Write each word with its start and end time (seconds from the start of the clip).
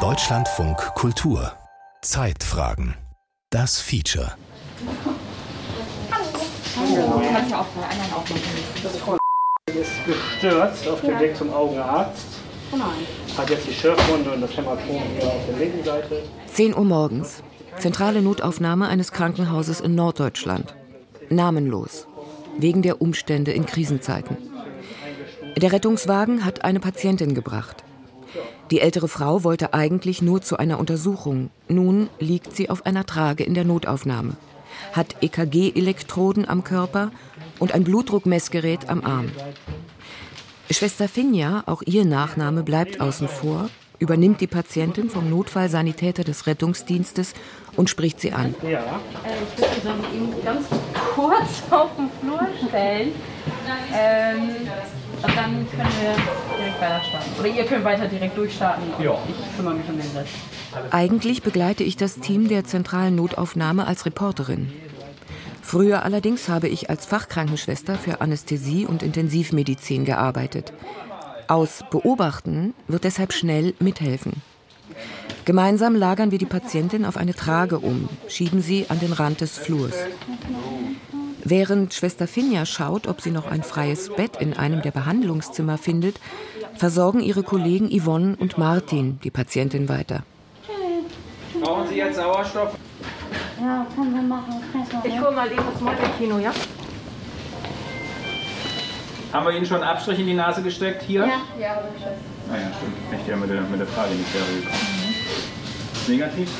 Deutschlandfunk 0.00 0.78
Kultur 0.96 1.52
Zeitfragen 2.02 2.96
Das 3.50 3.80
Feature 3.80 4.34
Hallo. 6.76 7.22
Kannst 7.32 7.50
ja 7.52 7.60
auch 7.60 7.66
bei 7.66 7.82
anderen 7.86 8.12
auch 8.12 8.28
machen. 8.28 8.42
Das 9.66 9.76
ist 9.76 10.04
gestürzt 10.06 10.88
auf 10.88 11.02
dem 11.02 11.20
Weg 11.20 11.36
zum 11.36 11.54
Augenarzt. 11.54 12.26
Oh 12.72 12.76
nein. 12.76 12.88
Hat 13.38 13.48
jetzt 13.50 13.68
die 13.68 13.72
Schürfwunde 13.72 14.32
und 14.32 14.40
das 14.40 14.56
Hämatom 14.56 15.02
hier 15.16 15.28
auf 15.28 15.46
der 15.48 15.56
linken 15.56 15.84
Seite. 15.84 16.24
10 16.48 16.74
Uhr 16.74 16.84
morgens. 16.84 17.44
Zentrale 17.78 18.22
Notaufnahme 18.22 18.88
eines 18.88 19.12
Krankenhauses 19.12 19.80
in 19.80 19.94
Norddeutschland. 19.94 20.74
Namenlos. 21.30 22.08
Wegen 22.58 22.82
der 22.82 23.00
Umstände 23.00 23.52
in 23.52 23.66
Krisenzeiten. 23.66 24.36
Der 25.56 25.70
Rettungswagen 25.70 26.44
hat 26.44 26.64
eine 26.64 26.80
Patientin 26.80 27.32
gebracht. 27.32 27.83
Die 28.70 28.80
ältere 28.80 29.08
Frau 29.08 29.44
wollte 29.44 29.74
eigentlich 29.74 30.22
nur 30.22 30.40
zu 30.40 30.56
einer 30.56 30.78
Untersuchung. 30.78 31.50
Nun 31.68 32.08
liegt 32.18 32.56
sie 32.56 32.70
auf 32.70 32.86
einer 32.86 33.04
Trage 33.04 33.44
in 33.44 33.54
der 33.54 33.64
Notaufnahme, 33.64 34.36
hat 34.92 35.16
EKG-Elektroden 35.20 36.48
am 36.48 36.64
Körper 36.64 37.10
und 37.58 37.72
ein 37.72 37.84
Blutdruckmessgerät 37.84 38.88
am 38.88 39.04
Arm. 39.04 39.30
Schwester 40.70 41.08
Finja, 41.08 41.62
auch 41.66 41.82
ihr 41.84 42.04
Nachname 42.06 42.62
bleibt 42.62 43.00
außen 43.00 43.28
vor, 43.28 43.68
übernimmt 43.98 44.40
die 44.40 44.46
Patientin 44.46 45.10
vom 45.10 45.28
Notfallsanitäter 45.30 46.24
des 46.24 46.46
Rettungsdienstes 46.46 47.34
und 47.76 47.90
spricht 47.90 48.20
sie 48.20 48.32
an. 48.32 48.54
Ja. 48.62 49.00
Äh, 49.24 49.36
ich 49.56 49.84
würde 49.84 49.98
eben 50.14 50.44
ganz 50.44 50.66
kurz 51.14 51.62
auf 51.70 51.90
den 51.96 52.08
Flur 52.20 52.46
stellen. 52.68 53.12
Ähm, 53.92 54.50
und 55.24 55.36
dann 55.36 55.66
können 55.70 55.90
wir 56.00 56.56
direkt 56.56 56.80
weiter 56.80 57.02
starten. 57.02 57.30
Oder 57.40 57.48
ihr 57.48 57.64
könnt 57.64 57.84
weiter 57.84 58.08
direkt 58.08 58.36
durchstarten. 58.36 58.84
Ja. 59.02 59.18
Ich 59.28 59.56
kümmere 59.56 59.74
mich 59.74 59.88
um 59.88 59.96
den 59.96 60.10
Rest. 60.16 60.34
Eigentlich 60.90 61.42
begleite 61.42 61.84
ich 61.84 61.96
das 61.96 62.16
Team 62.20 62.48
der 62.48 62.64
zentralen 62.64 63.14
Notaufnahme 63.14 63.86
als 63.86 64.06
Reporterin. 64.06 64.72
Früher 65.62 66.04
allerdings 66.04 66.48
habe 66.48 66.68
ich 66.68 66.90
als 66.90 67.06
Fachkrankenschwester 67.06 67.94
für 67.94 68.20
Anästhesie 68.20 68.86
und 68.86 69.02
Intensivmedizin 69.02 70.04
gearbeitet. 70.04 70.72
Aus 71.48 71.84
Beobachten 71.90 72.74
wird 72.86 73.04
deshalb 73.04 73.32
schnell 73.32 73.74
mithelfen. 73.80 74.42
Gemeinsam 75.44 75.94
lagern 75.94 76.30
wir 76.30 76.38
die 76.38 76.46
Patientin 76.46 77.04
auf 77.04 77.16
eine 77.16 77.34
Trage 77.34 77.78
um, 77.78 78.08
schieben 78.28 78.62
sie 78.62 78.86
an 78.88 79.00
den 79.00 79.12
Rand 79.12 79.40
des 79.40 79.58
Flurs. 79.58 79.94
Während 81.46 81.92
Schwester 81.92 82.26
Finja 82.26 82.64
schaut, 82.64 83.06
ob 83.06 83.20
sie 83.20 83.30
noch 83.30 83.50
ein 83.50 83.62
freies 83.62 84.08
Bett 84.08 84.38
in 84.40 84.54
einem 84.54 84.80
der 84.80 84.92
Behandlungszimmer 84.92 85.76
findet, 85.76 86.16
versorgen 86.74 87.20
ihre 87.20 87.42
Kollegen 87.42 87.90
Yvonne 87.90 88.36
und 88.40 88.56
Martin 88.56 89.20
die 89.22 89.30
Patientin 89.30 89.90
weiter. 89.90 90.22
Brauchen 91.60 91.88
Sie 91.88 91.96
jetzt 91.96 92.16
Sauerstoff? 92.16 92.74
Ja, 93.60 93.86
können 93.94 94.14
wir 94.14 94.22
machen. 94.22 94.54
Ich 95.04 95.20
hole 95.20 95.32
mal 95.32 95.46
eben 95.46 95.62
das 95.70 95.80
Meuterkino, 95.82 96.38
ja? 96.38 96.52
Haben 99.32 99.46
wir 99.46 99.52
Ihnen 99.52 99.66
schon 99.66 99.82
einen 99.82 99.90
Abstrich 99.90 100.18
in 100.20 100.26
die 100.26 100.34
Nase 100.34 100.62
gesteckt? 100.62 101.02
Hier? 101.02 101.26
Ja. 101.26 101.40
Ah 101.60 102.56
ja, 102.56 102.70
stimmt. 102.76 103.20
Ich 103.20 103.28
ja 103.28 103.36
mit 103.36 103.50
der, 103.50 103.60
mit 103.62 103.80
der 103.80 103.86
Frage 103.86 104.14
nicht 104.14 104.32
wäre 104.32 104.44
gekommen. 104.46 105.14
Negativ? 106.08 106.50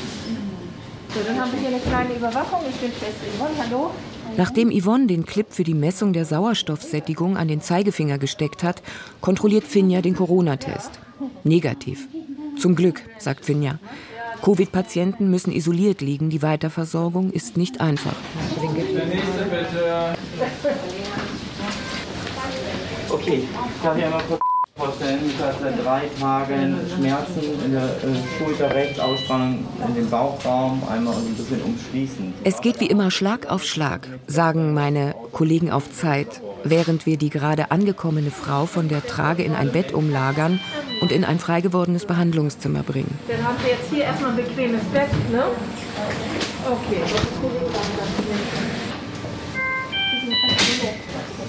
So, 1.13 1.19
dann 1.25 1.39
haben 1.39 1.51
wir 1.53 1.59
hier 1.59 1.69
eine 1.69 1.79
kleine 1.79 2.13
Überwachung. 2.15 2.59
Ich 2.69 2.75
bin 2.75 2.91
Schwester 2.91 3.25
Yvonne, 3.37 3.53
hallo. 3.59 3.91
Nachdem 4.37 4.69
Yvonne 4.69 5.07
den 5.07 5.25
Clip 5.25 5.47
für 5.49 5.63
die 5.63 5.73
Messung 5.73 6.11
der 6.13 6.25
Sauerstoffsättigung 6.25 7.37
an 7.37 7.47
den 7.47 7.61
Zeigefinger 7.61 8.17
gesteckt 8.17 8.63
hat, 8.63 8.81
kontrolliert 9.21 9.63
Finja 9.63 10.01
den 10.01 10.15
Corona-Test. 10.15 10.91
Negativ. 11.43 12.07
Zum 12.57 12.75
Glück, 12.75 13.01
sagt 13.17 13.45
Finja. 13.45 13.79
Covid-Patienten 14.41 15.29
müssen 15.29 15.51
isoliert 15.51 16.01
liegen. 16.01 16.29
Die 16.29 16.41
Weiterversorgung 16.41 17.31
ist 17.31 17.57
nicht 17.57 17.81
einfach. 17.81 18.15
Okay, 23.09 23.43
darf 23.81 23.97
ich 23.97 24.03
einmal 24.03 24.23
kurz 24.27 24.44
vorstellen, 24.77 25.19
ich 25.25 25.41
hatte 25.41 25.55
seit 25.61 25.85
drei 25.85 26.01
Tagen 26.19 26.77
Schmerzen 26.93 27.63
in 27.65 27.71
der 27.71 27.83
äh, 27.83 28.37
Schulter 28.37 28.75
rechts, 28.75 28.99
Ausspannung 28.99 29.65
in 29.87 29.95
den 29.95 30.09
Bauchraum, 30.09 30.83
einmal 30.91 31.15
ein 31.15 31.33
bisschen 31.33 31.61
umschließen. 31.61 32.33
Es 32.43 32.59
geht 32.59 32.81
wie 32.81 32.87
immer 32.87 33.09
Schlag 33.09 33.49
auf 33.49 33.63
Schlag, 33.63 34.07
sagen 34.27 34.73
meine 34.73 35.15
Kollegen 35.31 35.71
auf 35.71 35.89
Zeit, 35.91 36.41
während 36.65 37.05
wir 37.05 37.17
die 37.17 37.29
gerade 37.29 37.71
angekommene 37.71 38.31
Frau 38.31 38.65
von 38.65 38.89
der 38.89 39.05
Trage 39.05 39.43
in 39.43 39.55
ein 39.55 39.71
Bett 39.71 39.93
umlagern 39.93 40.59
und 40.99 41.13
in 41.13 41.23
ein 41.23 41.39
frei 41.39 41.61
gewordenes 41.61 42.05
Behandlungszimmer 42.05 42.83
bringen. 42.83 43.17
Dann 43.29 43.47
haben 43.47 43.57
wir 43.63 43.71
jetzt 43.71 43.89
hier 43.89 44.03
erstmal 44.03 44.31
ein 44.31 44.37
bequemes 44.37 44.83
Bett, 44.85 45.09
ne? 45.31 45.45
Okay. 46.65 47.01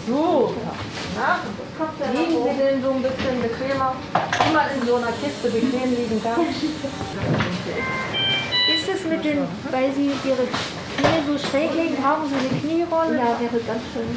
So. 0.06 0.54
Na, 1.16 1.40
liegen 2.12 2.42
Sie 2.44 2.56
denn 2.62 2.82
so 2.82 2.90
ein 2.90 3.02
bisschen 3.02 3.42
bequemer? 3.42 3.94
Immer 4.48 4.64
in 4.74 4.86
so 4.86 4.94
einer 4.96 5.12
Kiste 5.12 5.50
bequem 5.50 5.90
liegen 5.90 6.22
da. 6.22 6.36
Ist 8.72 8.88
es 8.88 9.04
mit 9.10 9.24
den, 9.24 9.38
weil 9.70 9.92
Sie 9.92 10.06
Ihre 10.06 10.46
Knie 10.96 11.22
so 11.26 11.38
schräg 11.38 11.74
legen, 11.74 11.96
haben 12.04 12.22
Sie 12.28 12.34
eine 12.34 12.60
Knierolle? 12.60 13.16
Ja, 13.16 13.40
wäre 13.40 13.60
ganz 13.66 13.82
schön. 13.92 14.16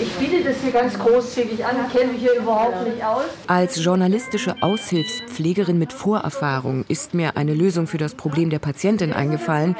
Ich 0.00 0.12
biete 0.14 0.42
das 0.42 0.56
hier 0.62 0.72
ganz 0.72 0.98
großzügig 0.98 1.64
an, 1.64 1.76
kenne 1.92 2.12
mich 2.12 2.22
hier 2.22 2.34
überhaupt 2.34 2.86
nicht 2.86 3.04
aus. 3.04 3.24
Als 3.46 3.82
journalistische 3.82 4.56
Aushilfspflegerin 4.62 5.78
mit 5.78 5.92
Vorerfahrung 5.92 6.84
ist 6.88 7.12
mir 7.12 7.36
eine 7.36 7.52
Lösung 7.54 7.86
für 7.86 7.98
das 7.98 8.14
Problem 8.14 8.48
der 8.48 8.58
Patientin 8.58 9.12
eingefallen, 9.12 9.76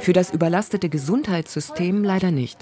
für 0.00 0.12
das 0.12 0.30
überlastete 0.30 0.90
Gesundheitssystem 0.90 2.04
leider 2.04 2.30
nicht. 2.30 2.58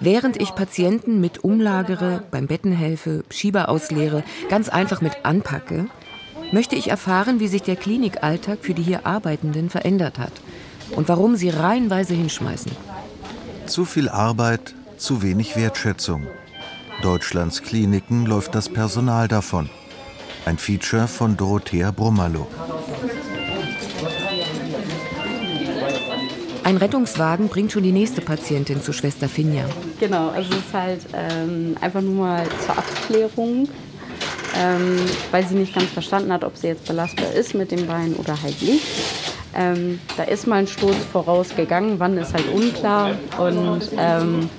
Während 0.00 0.40
ich 0.40 0.54
Patienten 0.54 1.20
mit 1.20 1.42
umlagere, 1.42 2.22
beim 2.30 2.46
Betten 2.46 2.72
helfe, 2.72 3.24
Schieber 3.30 3.68
ausleere, 3.68 4.22
ganz 4.48 4.68
einfach 4.68 5.00
mit 5.00 5.24
anpacke, 5.24 5.86
möchte 6.52 6.76
ich 6.76 6.88
erfahren, 6.88 7.40
wie 7.40 7.48
sich 7.48 7.62
der 7.62 7.76
Klinikalltag 7.76 8.60
für 8.62 8.74
die 8.74 8.82
hier 8.82 9.06
Arbeitenden 9.06 9.70
verändert 9.70 10.18
hat 10.18 10.32
und 10.94 11.08
warum 11.08 11.36
sie 11.36 11.50
reihenweise 11.50 12.14
hinschmeißen. 12.14 12.72
Zu 13.66 13.84
viel 13.84 14.08
Arbeit, 14.08 14.74
zu 14.96 15.22
wenig 15.22 15.56
Wertschätzung. 15.56 16.26
Deutschlands 17.02 17.62
Kliniken 17.62 18.24
läuft 18.24 18.54
das 18.54 18.68
Personal 18.68 19.28
davon. 19.28 19.68
Ein 20.46 20.58
Feature 20.58 21.08
von 21.08 21.36
Dorothea 21.36 21.90
Brummerlo. 21.90 22.46
Ein 26.68 26.76
Rettungswagen 26.76 27.48
bringt 27.48 27.72
schon 27.72 27.82
die 27.82 27.92
nächste 27.92 28.20
Patientin 28.20 28.82
zu 28.82 28.92
Schwester 28.92 29.26
Finja. 29.26 29.64
Genau, 29.98 30.28
also 30.28 30.50
es 30.50 30.58
ist 30.58 30.74
halt 30.74 31.00
ähm, 31.14 31.74
einfach 31.80 32.02
nur 32.02 32.26
mal 32.26 32.46
zur 32.62 32.76
Abklärung, 32.76 33.66
ähm, 34.54 35.00
weil 35.30 35.46
sie 35.46 35.54
nicht 35.54 35.74
ganz 35.74 35.86
verstanden 35.86 36.30
hat, 36.30 36.44
ob 36.44 36.58
sie 36.58 36.66
jetzt 36.66 36.86
belastbar 36.86 37.32
ist 37.32 37.54
mit 37.54 37.70
dem 37.70 37.86
Bein 37.86 38.12
oder 38.16 38.42
halt 38.42 38.60
nicht. 38.60 38.84
Ähm, 39.56 39.98
da 40.18 40.24
ist 40.24 40.46
mal 40.46 40.56
ein 40.56 40.66
Sturz 40.66 40.98
vorausgegangen, 41.10 41.98
wann 42.00 42.18
ist 42.18 42.34
halt 42.34 42.44
unklar 42.52 43.12
und 43.38 43.88
ähm, 43.96 44.50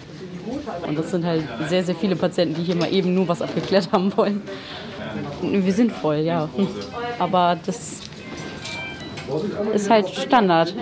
und 0.88 0.98
das 0.98 1.12
sind 1.12 1.24
halt 1.24 1.44
sehr, 1.68 1.84
sehr 1.84 1.94
viele 1.94 2.16
Patienten, 2.16 2.56
die 2.56 2.64
hier 2.64 2.76
mal 2.76 2.92
eben 2.92 3.14
nur 3.14 3.28
was 3.28 3.40
abgeklärt 3.40 3.92
haben 3.92 4.18
wollen. 4.18 4.42
Wir 5.44 5.74
sind 5.74 5.92
voll, 5.92 6.22
ja. 6.22 6.50
Aber 7.20 7.60
das 7.64 7.98
ist 9.76 9.92
halt 9.92 10.10
Standard. 10.10 10.74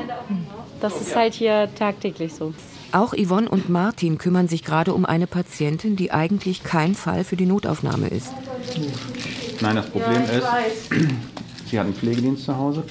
Das 0.82 1.00
ist 1.00 1.16
halt 1.16 1.34
hier 1.34 1.70
tagtäglich 1.76 2.34
so. 2.34 2.54
Auch 2.92 3.14
Yvonne 3.14 3.50
und 3.50 3.70
Martin 3.70 4.18
kümmern 4.18 4.48
sich 4.48 4.64
gerade 4.64 4.94
um 4.94 5.06
eine 5.06 5.28
Patientin, 5.28 5.96
die 5.96 6.12
eigentlich 6.12 6.64
kein 6.64 6.96
Fall 6.96 7.24
für 7.24 7.36
die 7.36 7.46
Notaufnahme 7.46 8.08
ist. 8.08 8.34
Nein, 9.60 9.76
das 9.76 9.90
Problem 9.90 10.24
ist, 10.24 10.48
sie 11.69 11.80
hat 11.80 11.86
einen 11.86 11.96
Pflegedienst 11.96 12.46
zu 12.46 12.56
Hause. 12.56 12.84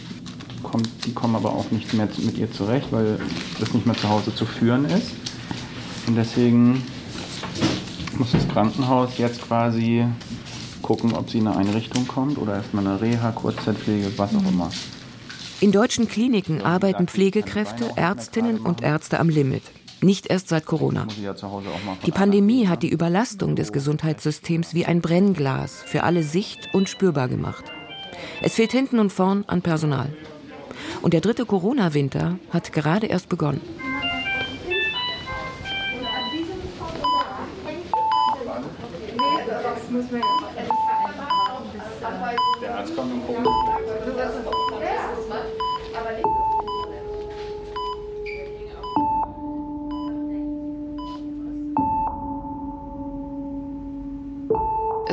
Kommt, 0.63 0.89
die 1.07 1.13
kommen 1.13 1.37
aber 1.37 1.51
auch 1.51 1.71
nicht 1.71 1.95
mehr 1.95 2.09
mit 2.19 2.37
ihr 2.37 2.51
zurecht, 2.53 2.89
weil 2.91 3.19
das 3.59 3.73
nicht 3.73 3.87
mehr 3.87 3.97
zu 3.97 4.09
Hause 4.09 4.35
zu 4.35 4.45
führen 4.45 4.85
ist. 4.87 5.13
Und 6.07 6.17
deswegen 6.17 6.83
muss 8.19 8.33
das 8.33 8.47
Krankenhaus 8.49 9.17
jetzt 9.19 9.41
quasi 9.43 10.05
gucken, 10.83 11.15
ob 11.15 11.31
sie 11.31 11.39
in 11.39 11.47
eine 11.47 11.57
Einrichtung 11.57 12.07
kommt 12.07 12.39
oder 12.39 12.57
erstmal 12.57 12.87
eine 12.87 13.01
Reha, 13.01 13.33
Kurzzeitpflege, 13.33 14.13
was 14.17 14.35
auch 14.35 14.47
immer. 14.49 14.71
In 15.61 15.73
deutschen 15.73 16.07
Kliniken 16.07 16.61
arbeiten 16.61 17.09
Pflegekräfte, 17.09 17.93
Ärztinnen 17.97 18.59
und 18.59 18.83
Ärzte 18.83 19.19
am 19.19 19.31
Limit. 19.31 19.63
Nicht 20.03 20.27
erst 20.27 20.49
seit 20.49 20.67
Corona. 20.67 21.07
Muss 21.07 21.17
ja 21.19 21.35
Die 22.05 22.11
Pandemie 22.11 22.69
hat 22.69 22.83
die 22.83 22.91
Überlastung 22.91 23.57
des 23.57 23.73
Gesundheitssystems 23.73 24.75
wie 24.75 24.85
ein 24.85 25.01
Brennglas 25.01 25.83
für 25.87 26.03
alle 26.03 26.23
sicht- 26.23 26.69
und 26.75 26.91
spürbar 26.91 27.29
gemacht. 27.29 27.65
Es 28.43 28.55
fehlt 28.57 28.73
hinten 28.73 28.99
und 28.99 29.11
vorn 29.11 29.45
an 29.47 29.63
Personal. 29.63 30.15
Und 31.01 31.15
der 31.15 31.23
dritte 31.23 31.47
Corona-Winter 31.47 32.39
hat 32.51 32.75
gerade 32.75 33.07
erst 33.07 33.31
begonnen. 33.31 33.63
Der 39.49 40.46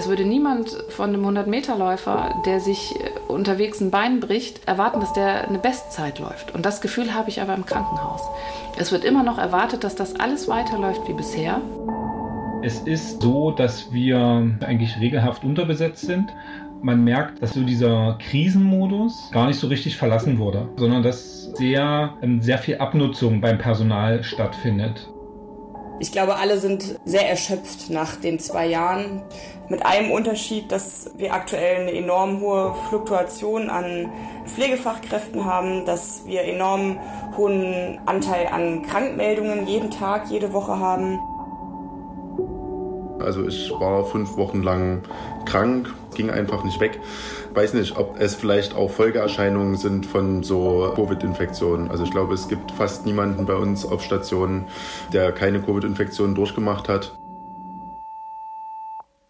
Es 0.03 0.09
würde 0.09 0.25
niemand 0.25 0.69
von 0.89 1.13
einem 1.13 1.25
100-Meter-Läufer, 1.25 2.41
der 2.45 2.59
sich 2.59 2.93
äh, 2.93 3.31
unterwegs 3.31 3.79
ein 3.79 3.89
Bein 3.89 4.19
bricht, 4.19 4.67
erwarten, 4.67 4.99
dass 4.99 5.13
der 5.13 5.47
eine 5.47 5.59
Bestzeit 5.59 6.19
läuft. 6.19 6.53
Und 6.53 6.65
das 6.65 6.81
Gefühl 6.81 7.13
habe 7.13 7.29
ich 7.29 7.41
aber 7.41 7.55
im 7.55 7.65
Krankenhaus. 7.65 8.19
Es 8.77 8.91
wird 8.91 9.05
immer 9.05 9.23
noch 9.23 9.37
erwartet, 9.37 9.85
dass 9.85 9.95
das 9.95 10.19
alles 10.19 10.49
weiterläuft 10.49 11.07
wie 11.07 11.13
bisher. 11.13 11.61
Es 12.61 12.81
ist 12.81 13.21
so, 13.21 13.51
dass 13.51 13.93
wir 13.93 14.17
eigentlich 14.59 14.99
regelhaft 14.99 15.45
unterbesetzt 15.45 16.05
sind. 16.05 16.29
Man 16.81 17.05
merkt, 17.05 17.41
dass 17.41 17.53
so 17.53 17.61
dieser 17.61 18.17
Krisenmodus 18.29 19.29
gar 19.31 19.47
nicht 19.47 19.57
so 19.57 19.67
richtig 19.67 19.95
verlassen 19.95 20.37
wurde, 20.37 20.67
sondern 20.75 21.01
dass 21.01 21.45
sehr, 21.53 22.13
ähm, 22.21 22.41
sehr 22.41 22.57
viel 22.57 22.79
Abnutzung 22.79 23.39
beim 23.39 23.57
Personal 23.57 24.21
stattfindet. 24.21 25.07
Ich 25.99 26.11
glaube, 26.11 26.35
alle 26.35 26.57
sind 26.57 26.99
sehr 27.05 27.29
erschöpft 27.29 27.89
nach 27.89 28.15
den 28.15 28.39
zwei 28.39 28.67
Jahren. 28.67 29.21
Mit 29.69 29.85
einem 29.85 30.11
Unterschied, 30.11 30.71
dass 30.71 31.11
wir 31.15 31.33
aktuell 31.33 31.81
eine 31.81 31.93
enorm 31.93 32.41
hohe 32.41 32.75
Fluktuation 32.89 33.69
an 33.69 34.11
Pflegefachkräften 34.45 35.45
haben, 35.45 35.85
dass 35.85 36.25
wir 36.25 36.43
enorm 36.43 36.99
hohen 37.37 37.99
Anteil 38.05 38.47
an 38.47 38.81
Krankmeldungen 38.83 39.67
jeden 39.67 39.91
Tag, 39.91 40.29
jede 40.29 40.51
Woche 40.51 40.77
haben. 40.79 41.19
Also 43.23 43.45
ich 43.47 43.71
war 43.71 44.05
fünf 44.05 44.37
Wochen 44.37 44.63
lang 44.63 45.03
krank, 45.45 45.93
ging 46.15 46.29
einfach 46.29 46.63
nicht 46.63 46.79
weg. 46.79 46.99
Weiß 47.53 47.73
nicht, 47.73 47.97
ob 47.97 48.19
es 48.19 48.35
vielleicht 48.35 48.75
auch 48.75 48.89
Folgeerscheinungen 48.89 49.77
sind 49.77 50.05
von 50.05 50.43
so 50.43 50.91
Covid-Infektionen. 50.95 51.89
Also 51.89 52.03
ich 52.03 52.11
glaube, 52.11 52.33
es 52.33 52.47
gibt 52.47 52.71
fast 52.71 53.05
niemanden 53.05 53.45
bei 53.45 53.55
uns 53.55 53.85
auf 53.85 54.03
Stationen, 54.03 54.67
der 55.11 55.31
keine 55.31 55.61
Covid-Infektion 55.61 56.35
durchgemacht 56.35 56.89
hat. 56.89 57.13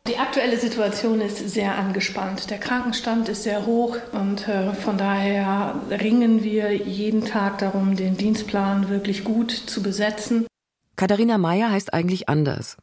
Die 0.05 0.17
aktuelle 0.17 0.57
Situation 0.57 1.21
ist 1.21 1.37
sehr 1.37 1.77
angespannt. 1.77 2.49
Der 2.49 2.57
Krankenstand 2.57 3.29
ist 3.29 3.43
sehr 3.43 3.65
hoch 3.65 3.95
und 4.11 4.49
äh, 4.49 4.73
von 4.73 4.97
daher 4.97 5.75
ringen 5.89 6.43
wir 6.43 6.73
jeden 6.73 7.23
Tag 7.23 7.59
darum, 7.59 7.95
den 7.95 8.17
Dienstplan 8.17 8.89
wirklich 8.89 9.23
gut 9.23 9.51
zu 9.51 9.81
besetzen. 9.81 10.45
Katharina 10.97 11.37
Meyer 11.37 11.71
heißt 11.71 11.93
eigentlich 11.93 12.27
anders. 12.27 12.75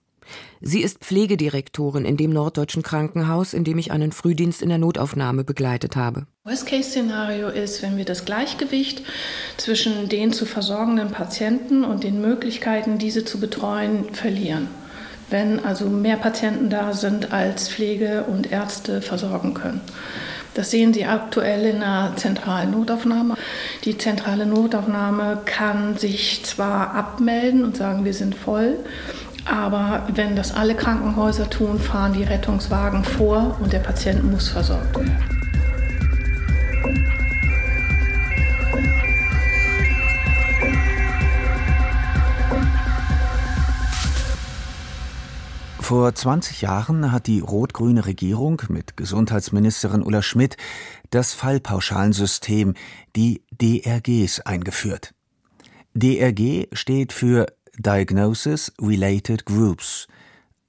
Sie 0.61 0.83
ist 0.83 0.99
Pflegedirektorin 0.99 2.05
in 2.05 2.17
dem 2.17 2.31
norddeutschen 2.31 2.83
Krankenhaus, 2.83 3.55
in 3.55 3.65
dem 3.65 3.79
ich 3.79 3.93
einen 3.93 4.13
Frühdienst 4.13 4.63
in 4.63 4.69
der 4.69 4.79
Notaufnahme 4.79 5.45
begleitet 5.45 5.97
habe. 5.97 6.27
Worst-Case-Szenario 6.45 7.49
ist, 7.49 7.83
wenn 7.83 7.97
wir 7.97 8.05
das 8.05 8.25
Gleichgewicht 8.25 9.03
zwischen 9.57 10.09
den 10.09 10.33
zu 10.33 10.47
versorgenden 10.47 11.11
Patienten 11.11 11.85
und 11.85 12.05
den 12.05 12.21
Möglichkeiten, 12.21 12.99
diese 12.99 13.25
zu 13.25 13.41
betreuen, 13.41 14.13
verlieren. 14.13 14.69
Wenn 15.31 15.65
also 15.65 15.89
mehr 15.89 16.17
Patienten 16.17 16.71
da 16.71 16.93
sind, 16.93 17.33
als 17.33 17.69
Pflege 17.69 18.25
und 18.25 18.51
Ärzte 18.51 19.01
versorgen 19.01 19.55
können. 19.55 19.81
Das 20.55 20.71
sehen 20.73 20.93
Sie 20.93 21.05
aktuell 21.05 21.65
in 21.65 21.81
der 21.81 22.15
zentralen 22.17 22.73
Notaufnahme. 22.73 23.37
Die 23.85 23.97
zentrale 23.97 24.47
Notaufnahme 24.47 25.43
kann 25.45 25.97
sich 25.97 26.43
zwar 26.45 26.95
abmelden 26.95 27.65
und 27.65 27.77
sagen, 27.77 28.05
wir 28.05 28.15
sind 28.15 28.35
voll, 28.35 28.77
aber 29.51 30.07
wenn 30.15 30.37
das 30.37 30.53
alle 30.55 30.77
Krankenhäuser 30.77 31.51
tun, 31.51 31.79
fahren 31.81 32.13
die 32.13 32.23
Rettungswagen 32.23 33.05
vor 33.05 33.57
und 33.61 33.73
der 33.73 33.81
Patient 33.81 34.23
muss 34.23 34.49
versorgt 34.49 34.97
werden. 34.97 35.41
Vor 45.81 46.15
20 46.15 46.61
Jahren 46.63 47.11
hat 47.11 47.27
die 47.27 47.41
rot-grüne 47.41 48.07
Regierung 48.07 48.63
mit 48.69 48.97
Gesundheitsministerin 48.97 50.05
Ulla 50.05 50.23
Schmidt 50.23 50.57
das 51.11 51.35
Fallpauschalensystem, 51.35 52.75
die 53.17 53.43
DRGs, 53.51 54.43
eingeführt. 54.43 55.13
DRG 55.95 56.69
steht 56.73 57.13
für 57.13 57.47
Diagnosis 57.77 58.73
Related 58.81 59.45
Groups. 59.47 60.09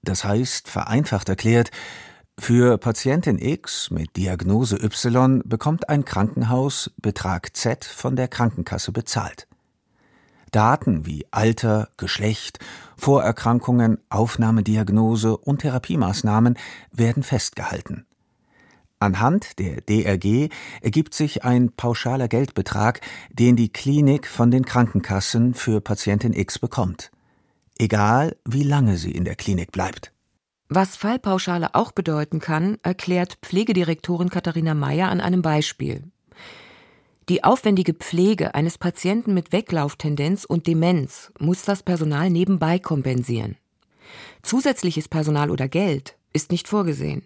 Das 0.04 0.24
heißt, 0.24 0.68
vereinfacht 0.68 1.30
erklärt, 1.30 1.72
für 2.40 2.78
Patientin 2.78 3.38
X 3.38 3.92
mit 3.92 4.16
Diagnose 4.18 4.78
Y 4.78 5.44
bekommt 5.46 5.90
ein 5.90 6.06
Krankenhaus 6.06 6.92
Betrag 6.98 7.56
Z 7.56 7.86
von 7.86 8.16
der 8.16 8.28
Krankenkasse 8.28 8.92
bezahlt. 8.92 9.48
Daten 10.52 11.06
wie 11.06 11.26
Alter, 11.32 11.90
Geschlecht, 11.98 12.60
Vorerkrankungen, 12.98 14.00
Aufnahmediagnose 14.10 15.38
und 15.38 15.60
Therapiemaßnahmen 15.60 16.58
werden 16.92 17.24
festgehalten. 17.24 18.06
Anhand 19.02 19.58
der 19.58 19.82
DRG 19.82 20.50
ergibt 20.82 21.16
sich 21.16 21.44
ein 21.44 21.72
pauschaler 21.72 22.28
Geldbetrag, 22.28 23.02
den 23.32 23.56
die 23.56 23.74
Klinik 23.74 24.28
von 24.28 24.52
den 24.52 24.64
Krankenkassen 24.64 25.56
für 25.56 25.82
Patientin 25.82 26.34
X 26.34 26.60
bekommt. 26.60 27.10
Egal, 27.80 28.38
wie 28.46 28.62
lange 28.62 28.98
sie 28.98 29.10
in 29.12 29.26
der 29.26 29.34
Klinik 29.34 29.72
bleibt. 29.72 30.14
Was 30.70 30.98
Fallpauschale 30.98 31.74
auch 31.74 31.92
bedeuten 31.92 32.40
kann, 32.40 32.78
erklärt 32.84 33.40
Pflegedirektorin 33.42 34.30
Katharina 34.30 34.76
Meyer 34.76 35.10
an 35.10 35.20
einem 35.20 35.42
Beispiel. 35.42 36.04
Die 37.28 37.44
aufwendige 37.44 37.96
Pflege 37.96 38.54
eines 38.54 38.78
Patienten 38.78 39.34
mit 39.34 39.52
Weglauftendenz 39.52 40.46
und 40.46 40.68
Demenz 40.68 41.32
muss 41.40 41.64
das 41.64 41.82
Personal 41.82 42.30
nebenbei 42.30 42.78
kompensieren. 42.78 43.58
Zusätzliches 44.44 45.08
Personal 45.08 45.50
oder 45.50 45.68
Geld 45.68 46.18
ist 46.34 46.52
nicht 46.52 46.68
vorgesehen. 46.68 47.26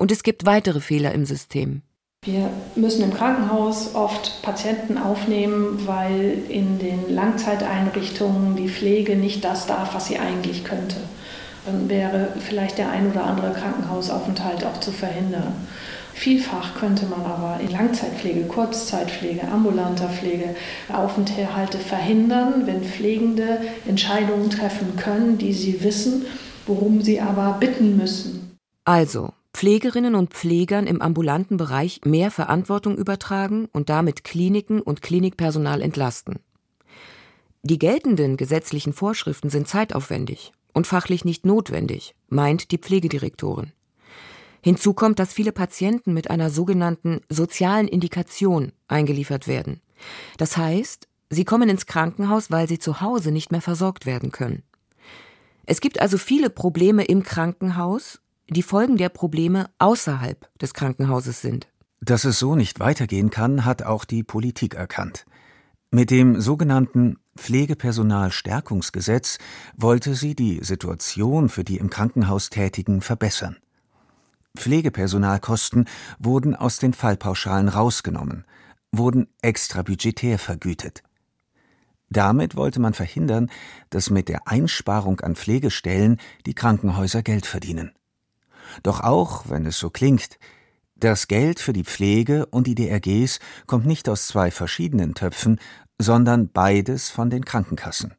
Und 0.00 0.10
es 0.10 0.22
gibt 0.22 0.46
weitere 0.46 0.80
Fehler 0.80 1.12
im 1.12 1.26
System. 1.26 1.82
Wir 2.24 2.48
müssen 2.74 3.04
im 3.04 3.12
Krankenhaus 3.12 3.94
oft 3.94 4.40
Patienten 4.40 4.96
aufnehmen, 4.96 5.86
weil 5.86 6.38
in 6.48 6.78
den 6.78 7.14
Langzeiteinrichtungen 7.14 8.56
die 8.56 8.70
Pflege 8.70 9.14
nicht 9.16 9.44
das 9.44 9.66
darf, 9.66 9.94
was 9.94 10.06
sie 10.06 10.18
eigentlich 10.18 10.64
könnte. 10.64 10.96
Dann 11.66 11.90
wäre 11.90 12.28
vielleicht 12.38 12.78
der 12.78 12.88
ein 12.88 13.10
oder 13.10 13.24
andere 13.24 13.52
Krankenhausaufenthalt 13.52 14.64
auch 14.64 14.80
zu 14.80 14.90
verhindern. 14.90 15.52
Vielfach 16.14 16.76
könnte 16.76 17.04
man 17.04 17.20
aber 17.20 17.60
in 17.60 17.70
Langzeitpflege, 17.70 18.44
Kurzzeitpflege, 18.44 19.46
ambulanter 19.48 20.08
Pflege 20.08 20.56
Aufenthalte 20.90 21.76
verhindern, 21.76 22.66
wenn 22.66 22.84
Pflegende 22.84 23.60
Entscheidungen 23.86 24.48
treffen 24.48 24.96
können, 24.96 25.36
die 25.36 25.52
sie 25.52 25.84
wissen, 25.84 26.24
worum 26.66 27.02
sie 27.02 27.20
aber 27.20 27.58
bitten 27.60 27.98
müssen. 27.98 28.56
Also, 28.86 29.34
Pflegerinnen 29.52 30.14
und 30.14 30.30
Pflegern 30.30 30.86
im 30.86 31.02
ambulanten 31.02 31.56
Bereich 31.56 32.00
mehr 32.04 32.30
Verantwortung 32.30 32.96
übertragen 32.96 33.68
und 33.72 33.88
damit 33.88 34.24
Kliniken 34.24 34.80
und 34.80 35.02
Klinikpersonal 35.02 35.82
entlasten. 35.82 36.38
Die 37.62 37.78
geltenden 37.78 38.36
gesetzlichen 38.36 38.92
Vorschriften 38.92 39.50
sind 39.50 39.68
zeitaufwendig 39.68 40.52
und 40.72 40.86
fachlich 40.86 41.24
nicht 41.24 41.44
notwendig, 41.44 42.14
meint 42.28 42.70
die 42.70 42.78
Pflegedirektorin. 42.78 43.72
Hinzu 44.62 44.94
kommt, 44.94 45.18
dass 45.18 45.32
viele 45.32 45.52
Patienten 45.52 46.12
mit 46.12 46.30
einer 46.30 46.50
sogenannten 46.50 47.20
sozialen 47.28 47.88
Indikation 47.88 48.72
eingeliefert 48.88 49.48
werden. 49.48 49.80
Das 50.38 50.56
heißt, 50.56 51.08
sie 51.30 51.44
kommen 51.44 51.68
ins 51.68 51.86
Krankenhaus, 51.86 52.50
weil 52.50 52.68
sie 52.68 52.78
zu 52.78 53.00
Hause 53.00 53.30
nicht 53.30 53.52
mehr 53.52 53.62
versorgt 53.62 54.06
werden 54.06 54.32
können. 54.32 54.62
Es 55.66 55.80
gibt 55.80 56.00
also 56.00 56.18
viele 56.18 56.50
Probleme 56.50 57.04
im 57.04 57.22
Krankenhaus 57.22 58.20
die 58.50 58.62
Folgen 58.62 58.96
der 58.96 59.08
Probleme 59.08 59.70
außerhalb 59.78 60.48
des 60.60 60.74
Krankenhauses 60.74 61.40
sind. 61.40 61.68
Dass 62.00 62.24
es 62.24 62.38
so 62.38 62.56
nicht 62.56 62.80
weitergehen 62.80 63.30
kann, 63.30 63.64
hat 63.64 63.82
auch 63.82 64.04
die 64.04 64.22
Politik 64.22 64.74
erkannt. 64.74 65.24
Mit 65.92 66.10
dem 66.10 66.40
sogenannten 66.40 67.18
Pflegepersonalstärkungsgesetz 67.36 69.38
wollte 69.76 70.14
sie 70.14 70.34
die 70.34 70.60
Situation 70.62 71.48
für 71.48 71.64
die 71.64 71.78
im 71.78 71.90
Krankenhaus 71.90 72.50
Tätigen 72.50 73.00
verbessern. 73.00 73.56
Pflegepersonalkosten 74.56 75.86
wurden 76.18 76.56
aus 76.56 76.78
den 76.78 76.92
Fallpauschalen 76.92 77.68
rausgenommen, 77.68 78.44
wurden 78.92 79.28
extrabudgetär 79.42 80.38
vergütet. 80.38 81.02
Damit 82.08 82.56
wollte 82.56 82.80
man 82.80 82.94
verhindern, 82.94 83.50
dass 83.90 84.10
mit 84.10 84.28
der 84.28 84.48
Einsparung 84.48 85.20
an 85.20 85.36
Pflegestellen 85.36 86.16
die 86.46 86.54
Krankenhäuser 86.54 87.22
Geld 87.22 87.46
verdienen. 87.46 87.92
Doch 88.82 89.00
auch, 89.00 89.44
wenn 89.48 89.66
es 89.66 89.78
so 89.78 89.90
klingt, 89.90 90.38
das 90.96 91.28
Geld 91.28 91.60
für 91.60 91.72
die 91.72 91.84
Pflege 91.84 92.46
und 92.46 92.66
die 92.66 92.74
DRGs 92.74 93.40
kommt 93.66 93.86
nicht 93.86 94.08
aus 94.08 94.26
zwei 94.26 94.50
verschiedenen 94.50 95.14
Töpfen, 95.14 95.58
sondern 95.98 96.50
beides 96.50 97.08
von 97.08 97.30
den 97.30 97.44
Krankenkassen. 97.44 98.14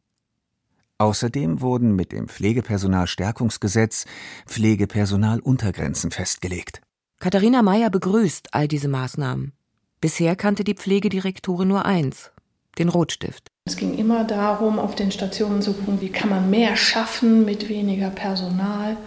Außerdem 0.98 1.62
wurden 1.62 1.96
mit 1.96 2.12
dem 2.12 2.28
Pflegepersonalstärkungsgesetz 2.28 4.06
Pflegepersonaluntergrenzen 4.46 6.12
festgelegt. 6.12 6.82
Katharina 7.20 7.62
Meyer 7.62 7.90
begrüßt 7.90 8.54
all 8.54 8.68
diese 8.68 8.88
Maßnahmen. 8.88 9.54
Bisher 10.00 10.36
kannte 10.36 10.64
die 10.64 10.74
Pflegedirektorin 10.74 11.68
nur 11.68 11.86
eins, 11.86 12.32
den 12.80 12.90
Rotstift. 12.90 13.48
Es 13.66 13.78
ging 13.78 13.96
immer 13.96 14.24
darum, 14.24 14.80
auf 14.80 14.96
den 14.96 15.12
Stationen 15.12 15.62
zu 15.62 15.74
gucken, 15.74 16.02
wie 16.02 16.10
kann 16.10 16.30
man 16.30 16.50
mehr 16.50 16.76
schaffen 16.76 17.46
mit 17.46 17.70
weniger 17.70 18.10
Personal. 18.10 18.98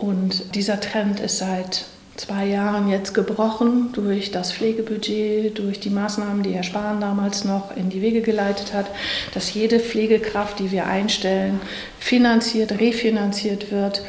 Und 0.00 0.54
dieser 0.54 0.80
Trend 0.80 1.20
ist 1.20 1.38
seit 1.38 1.86
zwei 2.18 2.46
Jahren 2.46 2.88
jetzt 2.88 3.14
gebrochen 3.14 3.90
durch 3.92 4.30
das 4.30 4.52
Pflegebudget, 4.52 5.56
durch 5.58 5.80
die 5.80 5.90
Maßnahmen, 5.90 6.42
die 6.42 6.52
Herr 6.52 6.64
Spahn 6.64 7.00
damals 7.00 7.44
noch 7.44 7.76
in 7.76 7.90
die 7.90 8.02
Wege 8.02 8.22
geleitet 8.22 8.74
hat, 8.74 8.86
dass 9.34 9.54
jede 9.54 9.78
Pflegekraft, 9.78 10.58
die 10.58 10.72
wir 10.72 10.86
einstellen, 10.86 11.60
finanziert, 11.98 12.78
refinanziert 12.80 13.70
wird. 13.70 14.02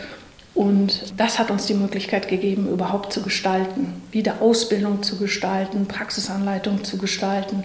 Und 0.55 1.13
das 1.17 1.39
hat 1.39 1.51
uns 1.51 1.67
die 1.67 1.75
Möglichkeit 1.75 2.27
gegeben, 2.27 2.67
überhaupt 2.67 3.13
zu 3.13 3.21
gestalten, 3.21 4.01
wieder 4.11 4.41
Ausbildung 4.41 5.03
zu 5.03 5.17
gestalten, 5.17 5.87
Praxisanleitung 5.87 6.83
zu 6.83 6.97
gestalten, 6.97 7.63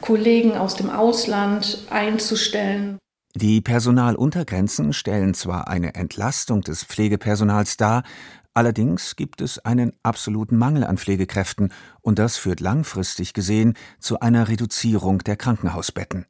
Kollegen 0.00 0.56
aus 0.56 0.76
dem 0.76 0.90
Ausland 0.90 1.78
einzustellen. 1.90 2.98
Die 3.34 3.62
Personaluntergrenzen 3.62 4.92
stellen 4.92 5.32
zwar 5.32 5.68
eine 5.68 5.94
Entlastung 5.94 6.60
des 6.60 6.84
Pflegepersonals 6.84 7.78
dar, 7.78 8.02
allerdings 8.52 9.16
gibt 9.16 9.40
es 9.40 9.58
einen 9.58 9.94
absoluten 10.02 10.58
Mangel 10.58 10.84
an 10.84 10.98
Pflegekräften, 10.98 11.72
und 12.02 12.18
das 12.18 12.36
führt 12.36 12.60
langfristig 12.60 13.32
gesehen 13.32 13.72
zu 13.98 14.20
einer 14.20 14.48
Reduzierung 14.48 15.20
der 15.20 15.36
Krankenhausbetten. 15.36 16.26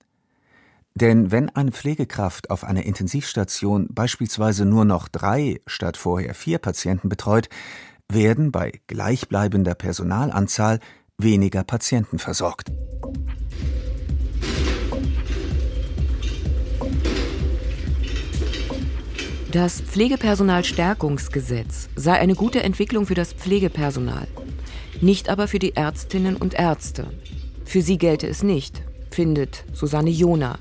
Denn 0.94 1.32
wenn 1.32 1.49
eine 1.49 1.73
Pflegekraft 1.73 2.50
auf 2.50 2.62
einer 2.62 2.85
Intensivstation 2.85 3.88
beispielsweise 3.90 4.64
nur 4.64 4.85
noch 4.85 5.09
drei 5.09 5.61
statt 5.66 5.97
vorher 5.97 6.35
vier 6.35 6.59
Patienten 6.59 7.09
betreut, 7.09 7.49
werden 8.09 8.52
bei 8.52 8.80
gleichbleibender 8.87 9.75
Personalanzahl 9.75 10.78
weniger 11.18 11.64
Patienten 11.64 12.21
versorgt. 12.21 12.71
Das 19.52 19.80
Pflegepersonalstärkungsgesetz 19.82 21.90
sei 21.94 22.14
eine 22.14 22.35
gute 22.35 22.62
Entwicklung 22.62 23.04
für 23.04 23.12
das 23.12 23.35
Pflegepersonal, 23.35 24.26
nicht 25.02 25.28
aber 25.28 25.47
für 25.47 25.59
die 25.59 25.76
Ärztinnen 25.76 26.37
und 26.37 26.54
Ärzte. 26.54 27.12
Für 27.66 27.82
sie 27.82 27.99
gelte 27.99 28.26
es 28.26 28.42
nicht, 28.42 28.82
findet 29.11 29.66
Susanne 29.75 30.09
Jona, 30.09 30.59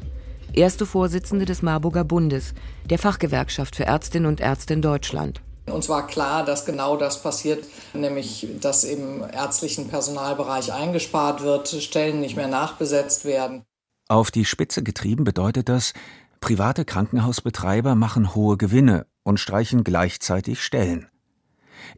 erste 0.51 0.85
Vorsitzende 0.85 1.45
des 1.45 1.61
Marburger 1.61 2.03
Bundes, 2.03 2.53
der 2.83 2.99
Fachgewerkschaft 2.99 3.77
für 3.77 3.85
Ärztinnen 3.85 4.27
und 4.27 4.41
Ärzte 4.41 4.73
in 4.73 4.81
Deutschland. 4.81 5.41
Uns 5.67 5.87
war 5.87 6.05
klar, 6.05 6.43
dass 6.43 6.65
genau 6.65 6.97
das 6.97 7.23
passiert, 7.23 7.63
nämlich 7.93 8.45
dass 8.59 8.83
im 8.83 9.23
ärztlichen 9.23 9.87
Personalbereich 9.87 10.73
eingespart 10.73 11.43
wird, 11.43 11.69
Stellen 11.69 12.19
nicht 12.19 12.35
mehr 12.35 12.49
nachbesetzt 12.49 13.23
werden. 13.23 13.63
Auf 14.09 14.29
die 14.29 14.43
Spitze 14.43 14.83
getrieben 14.83 15.23
bedeutet 15.23 15.69
das, 15.69 15.93
Private 16.41 16.85
Krankenhausbetreiber 16.85 17.95
machen 17.95 18.35
hohe 18.35 18.57
Gewinne 18.57 19.05
und 19.23 19.39
streichen 19.39 19.83
gleichzeitig 19.83 20.61
Stellen. 20.61 21.07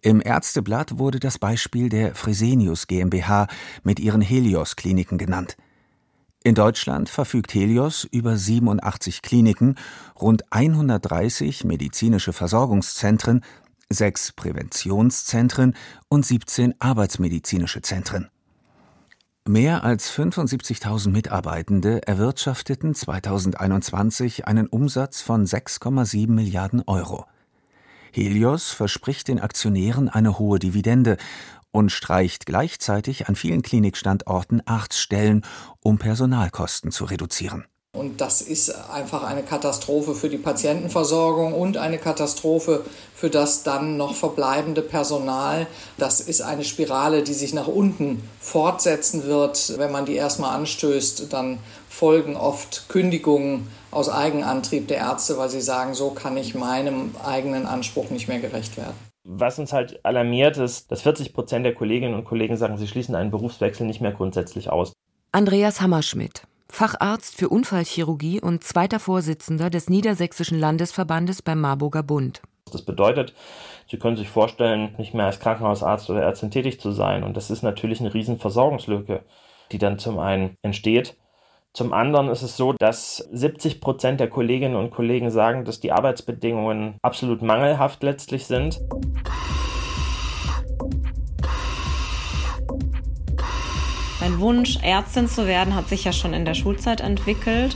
Im 0.02 0.22
Ärzteblatt 0.22 1.00
wurde 1.00 1.20
das 1.20 1.40
Beispiel 1.40 1.90
der 1.90 2.14
Fresenius 2.14 2.88
GmbH 2.88 3.48
mit 3.84 4.00
ihren 4.00 4.22
Helios-Kliniken 4.22 5.18
genannt. 5.18 5.58
In 6.44 6.56
Deutschland 6.56 7.08
verfügt 7.08 7.54
Helios 7.54 8.04
über 8.04 8.36
87 8.36 9.22
Kliniken, 9.22 9.76
rund 10.20 10.44
130 10.52 11.64
medizinische 11.64 12.34
Versorgungszentren, 12.34 13.46
sechs 13.90 14.34
Präventionszentren 14.34 15.74
und 16.10 16.26
17 16.26 16.76
arbeitsmedizinische 16.80 17.82
Zentren. 17.82 18.30
Mehr 19.46 19.84
als 19.84 20.10
75.000 20.10 21.10
Mitarbeitende 21.10 22.08
erwirtschafteten 22.08 22.96
2021 22.96 24.48
einen 24.48 24.68
Umsatz 24.68 25.20
von 25.20 25.46
6,7 25.46 26.32
Milliarden 26.32 26.82
Euro. 26.88 27.26
Helios 28.14 28.72
verspricht 28.72 29.28
den 29.28 29.42
Aktionären 29.42 30.08
eine 30.08 30.40
hohe 30.40 30.60
Dividende 30.60 31.18
und 31.72 31.92
streicht 31.92 32.46
gleichzeitig 32.46 33.28
an 33.28 33.36
vielen 33.36 33.64
Klinikstandorten 33.64 34.66
Arztstellen, 34.66 35.44
um 35.82 35.98
Personalkosten 35.98 36.94
zu 36.94 37.04
reduzieren. 37.04 37.66
Und 37.96 38.22
das 38.22 38.42
ist 38.42 38.72
einfach 38.92 39.24
eine 39.24 39.44
Katastrophe 39.44 40.16
für 40.16 40.28
die 40.28 40.40
Patientenversorgung 40.40 41.54
und 41.54 41.78
eine 41.78 42.00
Katastrophe 42.00 42.84
für 43.14 43.30
das 43.30 43.62
dann 43.62 43.98
noch 43.98 44.16
verbleibende 44.16 44.82
Personal. 44.82 45.68
Das 46.00 46.20
ist 46.20 46.42
eine 46.42 46.64
Spirale, 46.64 47.22
die 47.22 47.36
sich 47.36 47.54
nach 47.54 47.68
unten 47.68 48.28
fortsetzen 48.40 49.26
wird. 49.26 49.78
Wenn 49.78 49.92
man 49.92 50.06
die 50.06 50.16
erstmal 50.16 50.56
anstößt, 50.58 51.32
dann 51.32 51.60
folgen 51.88 52.36
oft 52.36 52.90
Kündigungen 52.90 53.68
aus 53.92 54.10
Eigenantrieb 54.10 54.88
der 54.88 54.98
Ärzte, 54.98 55.38
weil 55.38 55.50
sie 55.50 55.62
sagen, 55.62 55.94
so 55.94 56.10
kann 56.10 56.36
ich 56.36 56.56
meinem 56.56 57.12
eigenen 57.24 57.68
Anspruch 57.68 58.10
nicht 58.10 58.28
mehr 58.28 58.40
gerecht 58.40 58.76
werden. 58.76 58.96
Was 59.24 59.60
uns 59.60 59.72
halt 59.72 60.04
alarmiert 60.04 60.58
ist, 60.58 60.92
dass 60.92 61.04
40 61.04 61.32
Prozent 61.32 61.64
der 61.64 61.76
Kolleginnen 61.76 62.16
und 62.16 62.26
Kollegen 62.26 62.58
sagen, 62.58 62.78
sie 62.78 62.88
schließen 62.88 63.14
einen 63.14 63.30
Berufswechsel 63.30 63.86
nicht 63.86 64.02
mehr 64.02 64.12
grundsätzlich 64.12 64.70
aus. 64.70 64.94
Andreas 65.32 65.80
Hammerschmidt, 65.80 66.44
Facharzt 66.74 67.38
für 67.38 67.50
Unfallchirurgie 67.50 68.42
und 68.42 68.64
zweiter 68.64 69.00
Vorsitzender 69.00 69.70
des 69.70 69.92
Niedersächsischen 69.92 70.60
Landesverbandes 70.60 71.44
beim 71.44 71.62
Marburger 71.62 72.02
Bund. 72.02 72.42
Das 72.72 72.82
bedeutet, 72.82 73.36
Sie 73.86 74.00
können 74.00 74.18
sich 74.18 74.28
vorstellen, 74.28 74.96
nicht 74.98 75.14
mehr 75.14 75.28
als 75.28 75.40
Krankenhausarzt 75.40 76.10
oder 76.10 76.24
Ärztin 76.24 76.50
tätig 76.50 76.80
zu 76.80 76.90
sein. 76.90 77.24
Und 77.24 77.38
das 77.38 77.52
ist 77.52 77.62
natürlich 77.62 78.00
eine 78.00 78.16
riesen 78.16 78.40
Versorgungslücke, 78.40 79.22
die 79.72 79.78
dann 79.78 80.00
zum 80.00 80.18
einen 80.18 80.58
entsteht. 80.64 81.16
Zum 81.74 81.94
anderen 81.94 82.30
ist 82.30 82.42
es 82.42 82.58
so, 82.58 82.74
dass 82.74 83.18
70 83.18 83.80
Prozent 83.80 84.20
der 84.20 84.32
Kolleginnen 84.32 84.76
und 84.76 84.90
Kollegen 84.90 85.30
sagen, 85.30 85.66
dass 85.66 85.80
die 85.80 85.92
Arbeitsbedingungen 85.92 86.96
absolut 87.04 87.44
mangelhaft 87.44 88.02
letztlich 88.02 88.48
sind. 88.48 88.82
Mein 94.24 94.40
Wunsch, 94.40 94.78
Ärztin 94.82 95.28
zu 95.28 95.48
werden, 95.48 95.76
hat 95.76 95.90
sich 95.90 96.06
ja 96.06 96.14
schon 96.14 96.34
in 96.34 96.46
der 96.46 96.54
Schulzeit 96.54 97.02
entwickelt. 97.02 97.76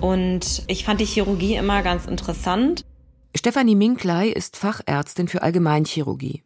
Und 0.00 0.62
ich 0.68 0.84
fand 0.84 1.00
die 1.00 1.04
Chirurgie 1.04 1.56
immer 1.56 1.82
ganz 1.82 2.06
interessant. 2.06 2.84
Stefanie 3.34 3.74
Minklei 3.74 4.28
ist 4.28 4.56
Fachärztin 4.56 5.26
für 5.26 5.42
Allgemeinchirurgie. 5.42 6.44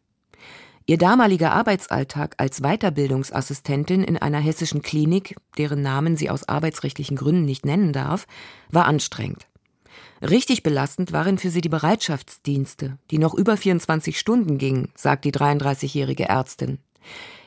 Ihr 0.86 0.96
damaliger 0.96 1.52
Arbeitsalltag 1.52 2.36
als 2.38 2.62
Weiterbildungsassistentin 2.62 4.02
in 4.02 4.16
einer 4.16 4.38
hessischen 4.38 4.80
Klinik, 4.80 5.36
deren 5.58 5.82
Namen 5.82 6.16
sie 6.16 6.30
aus 6.30 6.48
arbeitsrechtlichen 6.48 7.18
Gründen 7.18 7.44
nicht 7.44 7.66
nennen 7.66 7.92
darf, 7.92 8.26
war 8.70 8.86
anstrengend. 8.86 9.46
Richtig 10.22 10.62
belastend 10.62 11.12
waren 11.12 11.36
für 11.36 11.50
sie 11.50 11.60
die 11.60 11.68
Bereitschaftsdienste, 11.68 12.96
die 13.10 13.18
noch 13.18 13.34
über 13.34 13.58
24 13.58 14.18
Stunden 14.18 14.56
gingen, 14.56 14.88
sagt 14.94 15.26
die 15.26 15.32
33-jährige 15.32 16.30
Ärztin. 16.30 16.78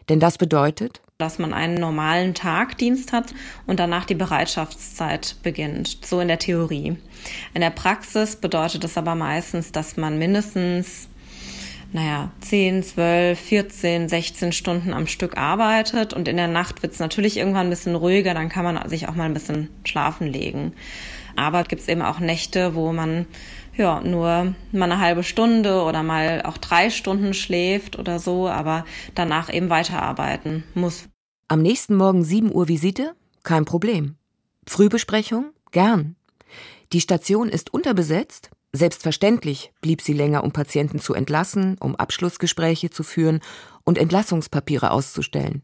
Denn 0.09 0.19
das 0.19 0.37
bedeutet, 0.37 1.01
dass 1.17 1.39
man 1.39 1.53
einen 1.53 1.75
normalen 1.75 2.33
Tagdienst 2.33 3.13
hat 3.13 3.33
und 3.67 3.79
danach 3.79 4.05
die 4.05 4.15
Bereitschaftszeit 4.15 5.35
beginnt, 5.43 5.99
so 6.03 6.19
in 6.19 6.27
der 6.27 6.39
Theorie. 6.39 6.97
In 7.53 7.61
der 7.61 7.69
Praxis 7.69 8.35
bedeutet 8.35 8.83
es 8.83 8.97
aber 8.97 9.15
meistens, 9.15 9.71
dass 9.71 9.97
man 9.97 10.17
mindestens 10.17 11.07
naja, 11.93 12.31
10, 12.39 12.83
12, 12.83 13.37
14, 13.37 14.09
16 14.09 14.51
Stunden 14.53 14.93
am 14.93 15.07
Stück 15.07 15.37
arbeitet 15.37 16.13
und 16.13 16.27
in 16.29 16.37
der 16.37 16.47
Nacht 16.47 16.81
wird 16.83 16.93
es 16.93 16.99
natürlich 16.99 17.37
irgendwann 17.37 17.67
ein 17.67 17.69
bisschen 17.69 17.95
ruhiger, 17.95 18.33
dann 18.33 18.47
kann 18.47 18.63
man 18.63 18.89
sich 18.89 19.09
auch 19.09 19.15
mal 19.15 19.25
ein 19.25 19.33
bisschen 19.33 19.69
schlafen 19.83 20.27
legen. 20.27 20.73
Aber 21.35 21.61
es 21.61 21.67
gibt 21.67 21.87
eben 21.89 22.01
auch 22.01 22.19
Nächte, 22.19 22.75
wo 22.75 22.93
man 22.93 23.25
ja, 23.75 24.01
nur 24.01 24.53
mal 24.71 24.91
eine 24.91 24.99
halbe 24.99 25.23
Stunde 25.23 25.81
oder 25.83 26.03
mal 26.03 26.41
auch 26.43 26.57
drei 26.57 26.89
Stunden 26.89 27.33
schläft 27.33 27.97
oder 27.97 28.19
so, 28.19 28.47
aber 28.47 28.85
danach 29.15 29.51
eben 29.53 29.69
weiterarbeiten 29.69 30.63
muss. 30.73 31.07
Am 31.47 31.61
nächsten 31.61 31.95
Morgen 31.95 32.23
7 32.23 32.53
Uhr 32.53 32.67
Visite? 32.67 33.13
Kein 33.43 33.65
Problem. 33.65 34.15
Frühbesprechung? 34.67 35.51
Gern. 35.71 36.15
Die 36.93 37.01
Station 37.01 37.49
ist 37.49 37.73
unterbesetzt? 37.73 38.51
Selbstverständlich 38.73 39.73
blieb 39.81 40.01
sie 40.01 40.13
länger, 40.13 40.43
um 40.43 40.53
Patienten 40.53 40.99
zu 40.99 41.13
entlassen, 41.13 41.77
um 41.79 41.95
Abschlussgespräche 41.95 42.89
zu 42.89 43.03
führen 43.03 43.41
und 43.83 43.97
Entlassungspapiere 43.97 44.91
auszustellen. 44.91 45.61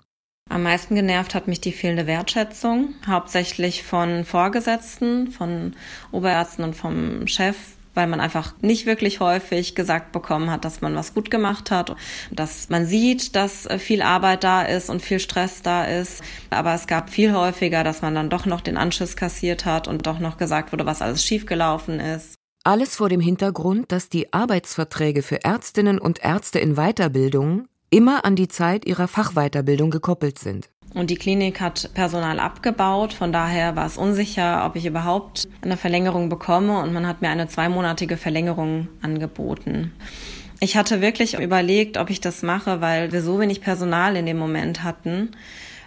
Am 0.50 0.64
meisten 0.64 0.96
genervt 0.96 1.36
hat 1.36 1.48
mich 1.48 1.60
die 1.60 1.74
fehlende 1.74 2.08
Wertschätzung, 2.08 2.96
hauptsächlich 3.06 3.84
von 3.84 4.24
Vorgesetzten, 4.24 5.32
von 5.32 5.76
Oberärzten 6.12 6.64
und 6.64 6.74
vom 6.74 7.28
Chef, 7.28 7.58
weil 7.98 8.08
man 8.08 8.22
einfach 8.22 8.54
nicht 8.62 8.86
wirklich 8.86 9.20
häufig 9.20 9.76
gesagt 9.76 10.12
bekommen 10.12 10.52
hat, 10.52 10.64
dass 10.64 10.82
man 10.82 10.96
was 10.96 11.14
gut 11.14 11.32
gemacht 11.32 11.72
hat, 11.72 11.96
dass 12.32 12.70
man 12.70 12.86
sieht, 12.86 13.36
dass 13.36 13.66
äh, 13.66 13.80
viel 13.80 14.02
Arbeit 14.02 14.44
da 14.44 14.62
ist 14.62 14.90
und 14.90 15.02
viel 15.02 15.20
Stress 15.20 15.64
da 15.64 15.84
ist. 15.84 16.22
Aber 16.52 16.74
es 16.76 16.88
gab 16.88 17.10
viel 17.10 17.34
häufiger, 17.34 17.84
dass 17.84 18.02
man 18.02 18.14
dann 18.16 18.30
doch 18.30 18.46
noch 18.46 18.62
den 18.62 18.78
Anschiss 18.78 19.16
kassiert 19.16 19.66
hat 19.66 19.88
und 19.88 20.06
doch 20.06 20.20
noch 20.20 20.38
gesagt 20.38 20.72
wurde, 20.72 20.86
was 20.86 21.02
alles 21.02 21.26
schiefgelaufen 21.26 22.00
ist. 22.00 22.36
Alles 22.64 22.96
vor 22.96 23.10
dem 23.10 23.22
Hintergrund, 23.22 23.92
dass 23.92 24.10
die 24.10 24.32
Arbeitsverträge 24.32 25.24
für 25.24 25.44
Ärztinnen 25.44 26.00
und 26.00 26.24
Ärzte 26.24 26.60
in 26.60 26.76
Weiterbildung 26.76 27.68
immer 27.90 28.26
an 28.26 28.36
die 28.36 28.48
Zeit 28.48 28.86
ihrer 28.86 29.08
Fachweiterbildung 29.08 29.90
gekoppelt 29.90 30.38
sind. 30.38 30.70
Und 30.94 31.10
die 31.10 31.16
Klinik 31.16 31.62
hat 31.62 31.92
Personal 31.94 32.40
abgebaut. 32.40 33.14
Von 33.14 33.32
daher 33.32 33.76
war 33.76 33.86
es 33.86 33.98
unsicher, 33.98 34.66
ob 34.66 34.76
ich 34.76 34.86
überhaupt 34.86 35.48
eine 35.62 35.78
Verlängerung 35.78 36.30
bekomme. 36.30 36.80
Und 36.82 36.94
man 36.94 37.08
hat 37.08 37.22
mir 37.22 37.30
eine 37.30 37.48
zweimonatige 37.48 38.18
Verlängerung 38.18 38.88
angeboten. 39.02 39.92
Ich 40.60 40.76
hatte 40.76 41.02
wirklich 41.02 41.40
überlegt, 41.40 41.98
ob 41.98 42.10
ich 42.10 42.20
das 42.20 42.42
mache, 42.42 42.82
weil 42.82 43.12
wir 43.12 43.22
so 43.22 43.40
wenig 43.40 43.62
Personal 43.62 44.16
in 44.16 44.26
dem 44.26 44.38
Moment 44.38 44.84
hatten, 44.84 45.32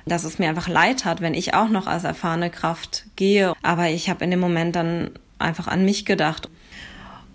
dass 0.06 0.24
es 0.24 0.38
mir 0.38 0.48
einfach 0.48 0.68
leid 0.68 1.04
hat, 1.04 1.20
wenn 1.20 1.34
ich 1.34 1.54
auch 1.54 1.68
noch 1.68 1.86
als 1.86 2.04
erfahrene 2.04 2.50
Kraft 2.50 3.04
gehe. 3.16 3.54
Aber 3.62 3.88
ich 3.88 4.08
habe 4.08 4.22
in 4.24 4.30
dem 4.30 4.40
Moment 4.40 4.76
dann 4.76 5.10
einfach 5.38 5.66
an 5.66 5.84
mich 5.84 6.04
gedacht 6.04 6.48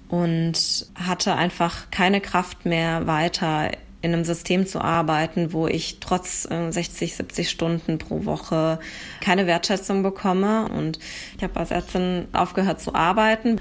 und 0.07 0.88
hatte 0.95 1.36
einfach 1.36 1.89
keine 1.91 2.22
Kraft 2.22 2.65
mehr 2.65 3.05
weiter 3.07 3.72
in 4.05 4.13
einem 4.13 4.24
System 4.24 4.67
zu 4.67 4.79
arbeiten, 4.79 5.51
wo 5.51 5.67
ich 5.67 6.00
trotz 6.00 6.43
60, 6.43 7.12
äh, 7.12 7.15
70 7.15 7.50
Stunden 7.50 7.97
pro 7.97 8.25
Woche 8.25 8.79
keine 9.19 9.47
Wertschätzung 9.47 10.03
bekomme. 10.03 10.69
Und 10.69 11.00
ich 11.35 11.43
habe 11.43 11.59
als 11.59 11.71
Ärztin 11.71 12.27
aufgehört 12.31 12.79
zu 12.79 12.95
arbeiten. 12.95 13.59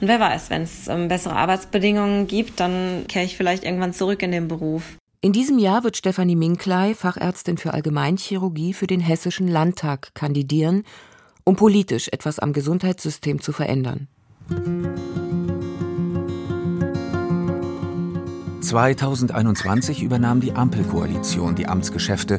Und 0.00 0.06
wer 0.06 0.20
weiß, 0.20 0.50
wenn 0.50 0.62
es 0.62 0.86
ähm, 0.88 1.08
bessere 1.08 1.34
Arbeitsbedingungen 1.34 2.26
gibt, 2.26 2.60
dann 2.60 3.06
kehre 3.08 3.24
ich 3.24 3.36
vielleicht 3.36 3.64
irgendwann 3.64 3.92
zurück 3.92 4.22
in 4.22 4.30
den 4.30 4.46
Beruf. 4.46 4.82
In 5.20 5.32
diesem 5.32 5.58
Jahr 5.58 5.82
wird 5.82 5.96
Stefanie 5.96 6.36
Minklei, 6.36 6.94
Fachärztin 6.94 7.58
für 7.58 7.74
Allgemeinchirurgie, 7.74 8.72
für 8.72 8.86
den 8.86 9.00
Hessischen 9.00 9.48
Landtag 9.48 10.14
kandidieren, 10.14 10.84
um 11.42 11.56
politisch 11.56 12.08
etwas 12.12 12.38
am 12.38 12.52
Gesundheitssystem 12.52 13.40
zu 13.40 13.52
verändern. 13.52 14.06
2021 18.68 20.02
übernahm 20.02 20.40
die 20.40 20.52
Ampelkoalition 20.52 21.54
die 21.54 21.66
Amtsgeschäfte 21.66 22.38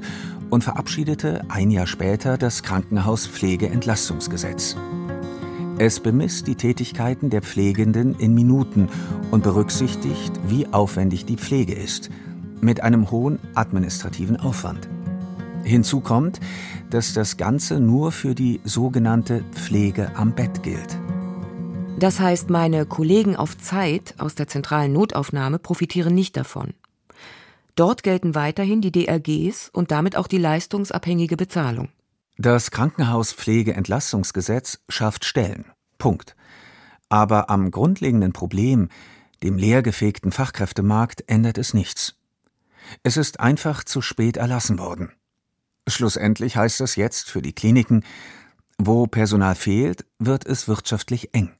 und 0.51 0.63
verabschiedete 0.63 1.41
ein 1.49 1.71
Jahr 1.71 1.87
später 1.87 2.37
das 2.37 2.61
Krankenhauspflegeentlastungsgesetz. 2.61 4.75
Es 5.79 5.99
bemisst 5.99 6.45
die 6.45 6.53
Tätigkeiten 6.53 7.31
der 7.31 7.41
Pflegenden 7.41 8.13
in 8.19 8.35
Minuten 8.35 8.89
und 9.31 9.41
berücksichtigt, 9.41 10.39
wie 10.47 10.67
aufwendig 10.67 11.25
die 11.25 11.37
Pflege 11.37 11.73
ist, 11.73 12.11
mit 12.61 12.83
einem 12.83 13.09
hohen 13.09 13.39
administrativen 13.55 14.39
Aufwand. 14.39 14.87
Hinzu 15.63 15.99
kommt, 15.99 16.39
dass 16.91 17.13
das 17.13 17.37
Ganze 17.37 17.79
nur 17.79 18.11
für 18.11 18.35
die 18.35 18.61
sogenannte 18.63 19.43
Pflege 19.53 20.11
am 20.15 20.35
Bett 20.35 20.61
gilt. 20.61 20.98
Das 21.99 22.19
heißt, 22.21 22.49
meine 22.49 22.85
Kollegen 22.85 23.35
auf 23.35 23.57
Zeit 23.57 24.15
aus 24.19 24.33
der 24.33 24.47
zentralen 24.47 24.93
Notaufnahme 24.93 25.59
profitieren 25.59 26.15
nicht 26.15 26.37
davon. 26.37 26.73
Dort 27.75 28.03
gelten 28.03 28.35
weiterhin 28.35 28.79
die 28.79 28.93
DRGs 28.93 29.69
und 29.73 29.91
damit 29.91 30.15
auch 30.15 30.27
die 30.27 30.37
leistungsabhängige 30.37 31.35
Bezahlung. 31.35 31.89
Das 32.37 32.71
Krankenhauspflegeentlastungsgesetz 32.71 34.79
schafft 34.87 35.25
Stellen. 35.25 35.65
Punkt. 35.97 36.37
Aber 37.09 37.49
am 37.49 37.69
grundlegenden 37.69 38.31
Problem, 38.31 38.87
dem 39.43 39.57
leergefegten 39.57 40.31
Fachkräftemarkt, 40.31 41.25
ändert 41.27 41.57
es 41.57 41.73
nichts. 41.73 42.15
Es 43.03 43.17
ist 43.17 43.41
einfach 43.41 43.83
zu 43.83 44.01
spät 44.01 44.37
erlassen 44.37 44.79
worden. 44.79 45.11
Schlussendlich 45.85 46.55
heißt 46.55 46.79
das 46.79 46.95
jetzt 46.95 47.29
für 47.29 47.41
die 47.41 47.51
Kliniken, 47.51 48.05
wo 48.77 49.05
Personal 49.05 49.55
fehlt, 49.55 50.05
wird 50.17 50.45
es 50.45 50.69
wirtschaftlich 50.69 51.33
eng. 51.33 51.58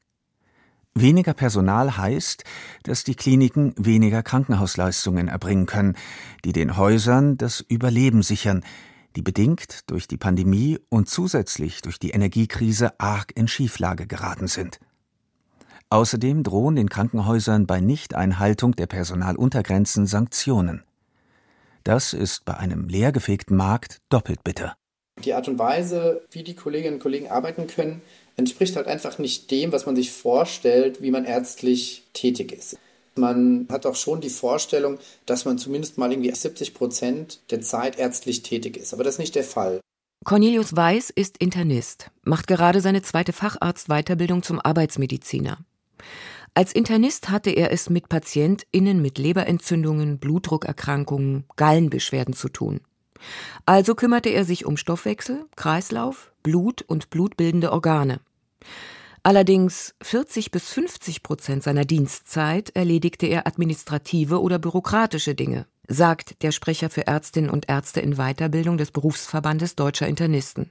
Weniger 0.94 1.34
Personal 1.34 1.96
heißt, 1.96 2.44
dass 2.82 3.04
die 3.04 3.14
Kliniken 3.14 3.74
weniger 3.76 4.22
Krankenhausleistungen 4.22 5.28
erbringen 5.28 5.66
können, 5.66 5.96
die 6.44 6.52
den 6.52 6.76
Häusern 6.76 7.36
das 7.38 7.60
Überleben 7.60 8.22
sichern, 8.22 8.64
die 9.16 9.22
bedingt 9.22 9.88
durch 9.90 10.08
die 10.08 10.16
Pandemie 10.16 10.78
und 10.88 11.08
zusätzlich 11.08 11.82
durch 11.82 11.98
die 11.98 12.10
Energiekrise 12.10 12.98
arg 12.98 13.32
in 13.34 13.46
Schieflage 13.46 14.06
geraten 14.06 14.48
sind. 14.48 14.80
Außerdem 15.90 16.42
drohen 16.42 16.76
den 16.76 16.88
Krankenhäusern 16.88 17.66
bei 17.66 17.80
Nichteinhaltung 17.80 18.76
der 18.76 18.86
Personaluntergrenzen 18.86 20.06
Sanktionen. 20.06 20.84
Das 21.82 22.12
ist 22.12 22.44
bei 22.44 22.56
einem 22.56 22.88
leergefegten 22.88 23.56
Markt 23.56 24.00
doppelt 24.08 24.44
bitter. 24.44 24.76
Die 25.24 25.34
Art 25.34 25.48
und 25.48 25.58
Weise, 25.58 26.22
wie 26.30 26.44
die 26.44 26.54
Kolleginnen 26.54 26.94
und 26.94 27.02
Kollegen 27.02 27.28
arbeiten 27.28 27.66
können, 27.66 28.02
entspricht 28.40 28.74
halt 28.76 28.88
einfach 28.88 29.18
nicht 29.18 29.50
dem, 29.50 29.70
was 29.70 29.86
man 29.86 29.94
sich 29.94 30.10
vorstellt, 30.10 31.00
wie 31.00 31.10
man 31.10 31.24
ärztlich 31.24 32.02
tätig 32.12 32.52
ist. 32.52 32.76
Man 33.14 33.66
hat 33.70 33.86
auch 33.86 33.96
schon 33.96 34.20
die 34.20 34.30
Vorstellung, 34.30 34.98
dass 35.26 35.44
man 35.44 35.58
zumindest 35.58 35.98
mal 35.98 36.10
irgendwie 36.10 36.34
70 36.34 36.74
Prozent 36.74 37.40
der 37.50 37.60
Zeit 37.60 37.98
ärztlich 37.98 38.42
tätig 38.42 38.76
ist. 38.76 38.94
Aber 38.94 39.04
das 39.04 39.14
ist 39.14 39.18
nicht 39.18 39.34
der 39.34 39.44
Fall. 39.44 39.80
Cornelius 40.24 40.76
Weiß 40.76 41.10
ist 41.10 41.38
Internist, 41.38 42.10
macht 42.22 42.46
gerade 42.46 42.80
seine 42.80 43.02
zweite 43.02 43.32
Facharztweiterbildung 43.32 44.42
zum 44.42 44.60
Arbeitsmediziner. 44.60 45.58
Als 46.54 46.72
Internist 46.72 47.30
hatte 47.30 47.50
er 47.50 47.72
es 47.72 47.90
mit 47.90 48.08
PatientInnen 48.08 49.00
mit 49.00 49.18
Leberentzündungen, 49.18 50.18
Blutdruckerkrankungen, 50.18 51.44
Gallenbeschwerden 51.56 52.34
zu 52.34 52.48
tun. 52.48 52.80
Also 53.66 53.94
kümmerte 53.94 54.30
er 54.30 54.44
sich 54.44 54.66
um 54.66 54.76
Stoffwechsel, 54.76 55.46
Kreislauf, 55.56 56.32
Blut 56.42 56.82
und 56.82 57.10
blutbildende 57.10 57.72
Organe. 57.72 58.20
Allerdings 59.22 59.94
40 60.02 60.50
bis 60.50 60.70
50 60.70 61.22
Prozent 61.22 61.62
seiner 61.62 61.84
Dienstzeit 61.84 62.70
erledigte 62.74 63.26
er 63.26 63.46
administrative 63.46 64.40
oder 64.40 64.58
bürokratische 64.58 65.34
Dinge, 65.34 65.66
sagt 65.88 66.42
der 66.42 66.52
Sprecher 66.52 66.88
für 66.88 67.06
Ärztinnen 67.06 67.50
und 67.50 67.68
Ärzte 67.68 68.00
in 68.00 68.16
Weiterbildung 68.16 68.78
des 68.78 68.92
Berufsverbandes 68.92 69.76
deutscher 69.76 70.08
Internisten. 70.08 70.70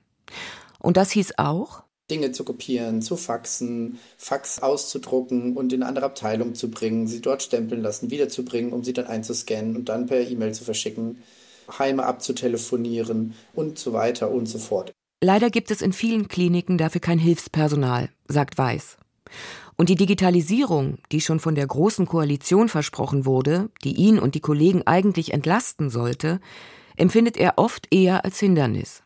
Und 0.79 0.97
das 0.97 1.11
hieß 1.11 1.33
auch, 1.37 1.83
Dinge 2.09 2.31
zu 2.31 2.43
kopieren, 2.43 3.01
zu 3.03 3.17
faxen, 3.17 3.99
Fax 4.17 4.59
auszudrucken 4.59 5.55
und 5.55 5.71
in 5.73 5.83
andere 5.83 6.05
Abteilung 6.05 6.55
zu 6.55 6.71
bringen, 6.71 7.05
sie 7.07 7.21
dort 7.21 7.43
stempeln 7.43 7.81
lassen, 7.81 8.09
wiederzubringen, 8.09 8.73
um 8.73 8.83
sie 8.83 8.93
dann 8.93 9.05
einzuscannen 9.05 9.75
und 9.75 9.89
dann 9.89 10.07
per 10.07 10.27
E-Mail 10.27 10.53
zu 10.53 10.63
verschicken. 10.63 11.21
Heime 11.77 12.05
abzutelefonieren 12.05 13.35
und 13.53 13.77
so 13.77 13.93
weiter 13.93 14.31
und 14.31 14.47
so 14.47 14.57
fort. 14.57 14.91
Leider 15.21 15.49
gibt 15.49 15.69
es 15.71 15.81
in 15.81 15.91
vielen 15.91 16.27
Kliniken 16.29 16.77
dafür 16.77 17.01
kein 17.01 17.19
Hilfspersonal, 17.19 18.09
sagt 18.27 18.57
Weiß. 18.57 18.97
Und 19.75 19.89
die 19.89 19.95
Digitalisierung, 19.95 20.97
die 21.11 21.21
schon 21.21 21.39
von 21.39 21.55
der 21.55 21.67
Großen 21.67 22.05
Koalition 22.05 22.69
versprochen 22.69 23.25
wurde, 23.25 23.69
die 23.83 23.95
ihn 23.95 24.19
und 24.19 24.35
die 24.35 24.39
Kollegen 24.39 24.85
eigentlich 24.87 25.33
entlasten 25.33 25.89
sollte, 25.89 26.39
empfindet 26.95 27.37
er 27.37 27.53
oft 27.57 27.87
eher 27.93 28.25
als 28.25 28.39
Hindernis. 28.39 29.03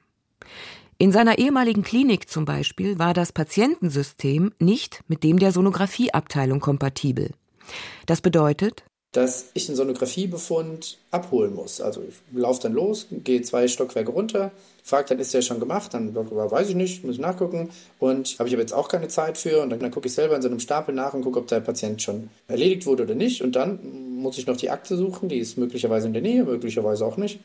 In 0.98 1.12
seiner 1.12 1.38
ehemaligen 1.38 1.84
Klinik 1.84 2.30
zum 2.30 2.46
Beispiel 2.46 2.98
war 3.00 3.14
das 3.14 3.32
Patientensystem 3.32 4.54
nicht 4.60 5.04
mit 5.08 5.24
dem 5.24 5.40
der 5.40 5.52
Sonographieabteilung 5.52 6.60
kompatibel. 6.60 7.32
Das 8.06 8.22
bedeutet, 8.22 8.84
dass 9.14 9.46
ich 9.54 9.70
einen 9.70 9.78
Sonographiebefund 9.78 10.98
abholen 11.12 11.54
muss. 11.54 11.82
Also 11.82 12.02
ich 12.02 12.16
laufe 12.38 12.64
dann 12.64 12.74
los, 12.74 13.08
gehe 13.12 13.44
zwei 13.44 13.68
Stockwerke 13.68 14.12
runter, 14.12 14.52
frage 14.84 15.10
dann, 15.10 15.20
ist 15.20 15.34
der 15.36 15.44
schon 15.44 15.60
gemacht? 15.60 15.94
Dann 15.94 16.16
weiß 16.16 16.70
ich 16.70 16.76
nicht, 16.76 17.04
muss 17.06 17.20
nachgucken. 17.20 17.70
Und 18.00 18.38
habe 18.40 18.50
ich 18.50 18.56
aber 18.56 18.64
jetzt 18.64 18.74
auch 18.74 18.88
keine 18.88 19.08
Zeit 19.10 19.38
für. 19.38 19.62
Und 19.62 19.70
dann, 19.70 19.80
dann 19.80 19.92
gucke 19.92 20.08
ich 20.08 20.14
selber 20.14 20.36
in 20.36 20.42
so 20.42 20.50
einem 20.50 20.60
Stapel 20.60 20.96
nach 20.96 21.14
und 21.14 21.22
gucke, 21.22 21.40
ob 21.40 21.48
der 21.48 21.60
Patient 21.60 22.02
schon 22.02 22.30
erledigt 22.48 22.88
wurde 22.88 23.04
oder 23.04 23.14
nicht. 23.14 23.44
Und 23.44 23.56
dann 23.56 24.18
muss 24.18 24.40
ich 24.40 24.48
noch 24.48 24.58
die 24.58 24.72
Akte 24.72 24.98
suchen, 24.98 25.30
die 25.30 25.38
ist 25.38 25.60
möglicherweise 25.60 26.08
in 26.08 26.14
der 26.14 26.24
Nähe, 26.24 26.44
möglicherweise 26.44 27.06
auch 27.06 27.18
nicht. 27.18 27.40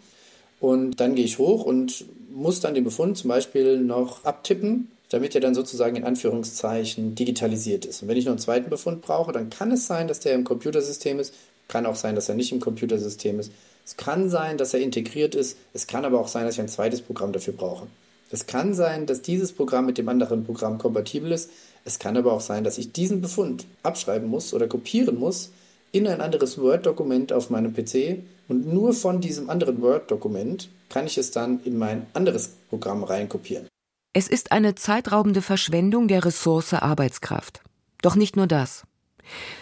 Und 0.61 1.01
dann 1.01 1.15
gehe 1.15 1.25
ich 1.27 1.39
hoch 1.39 1.67
und 1.67 2.07
muss 2.35 2.61
dann 2.61 2.75
den 2.75 2.85
Befund 2.85 3.19
zum 3.19 3.29
Beispiel 3.29 3.79
noch 3.79 4.25
abtippen, 4.25 4.91
damit 5.11 5.35
er 5.35 5.43
dann 5.43 5.55
sozusagen 5.55 5.97
in 5.97 6.05
Anführungszeichen 6.05 7.15
digitalisiert 7.15 7.85
ist. 7.85 8.03
Und 8.03 8.09
wenn 8.09 8.17
ich 8.17 8.25
noch 8.25 8.33
einen 8.33 8.41
zweiten 8.41 8.71
Befund 8.71 9.03
brauche, 9.03 9.33
dann 9.33 9.51
kann 9.51 9.71
es 9.71 9.87
sein, 9.87 10.09
dass 10.09 10.21
der 10.21 10.35
im 10.35 10.45
Computersystem 10.45 11.19
ist 11.19 11.35
kann 11.69 11.87
auch 11.87 11.97
sein, 11.97 12.15
dass 12.15 12.29
er 12.29 12.35
nicht 12.35 12.53
im 12.53 12.61
Computersystem 12.61 13.39
ist. 13.39 13.53
Es 13.85 13.97
kann 13.97 14.29
sein, 14.29 14.59
dass 14.59 14.75
er 14.75 14.81
integriert 14.81 15.35
ist. 15.35 15.57
Es 15.73 15.87
kann 15.87 16.05
aber 16.05 16.21
auch 16.21 16.29
sein, 16.29 16.45
dass 16.45 16.55
ich 16.55 16.61
ein 16.61 16.69
zweites 16.69 17.01
Programm 17.01 17.33
dafür 17.33 17.55
brauche. 17.55 17.87
Es 18.31 18.47
kann 18.47 18.75
sein, 18.75 19.07
dass 19.07 19.23
dieses 19.23 19.53
Programm 19.53 19.87
mit 19.87 19.97
dem 19.97 20.09
anderen 20.09 20.45
Programm 20.45 20.79
kompatibel 20.79 21.33
ist. 21.33 21.51
Es 21.85 21.99
kann 21.99 22.17
aber 22.17 22.33
auch 22.33 22.41
sein, 22.41 22.65
dass 22.65 22.77
ich 22.77 22.93
diesen 22.93 23.23
Befund 23.23 23.67
abschreiben 23.83 24.29
muss 24.29 24.53
oder 24.53 24.67
kopieren 24.67 25.19
muss 25.19 25.51
in 25.93 26.07
ein 26.07 26.21
anderes 26.21 26.59
Word-Dokument 26.61 27.33
auf 27.33 27.49
meinem 27.51 27.73
PC 27.73 28.19
und 28.49 28.67
nur 28.67 28.93
von 28.93 29.21
diesem 29.21 29.49
anderen 29.49 29.81
Word-Dokument 29.81 30.69
kann 30.89 31.07
ich 31.07 31.17
es 31.19 31.31
dann 31.31 31.61
in 31.65 31.79
mein 31.79 32.07
anderes 32.13 32.57
Programm 32.69 33.05
reinkopieren. 33.05 33.69
Es 34.13 34.29
ist 34.29 34.53
eine 34.53 34.75
zeitraubende 34.75 35.43
Verschwendung 35.43 36.09
der 36.09 36.25
Ressource 36.25 36.75
Arbeitskraft. 36.75 37.63
Doch 38.03 38.17
nicht 38.17 38.37
nur 38.37 38.47
das. 38.47 38.85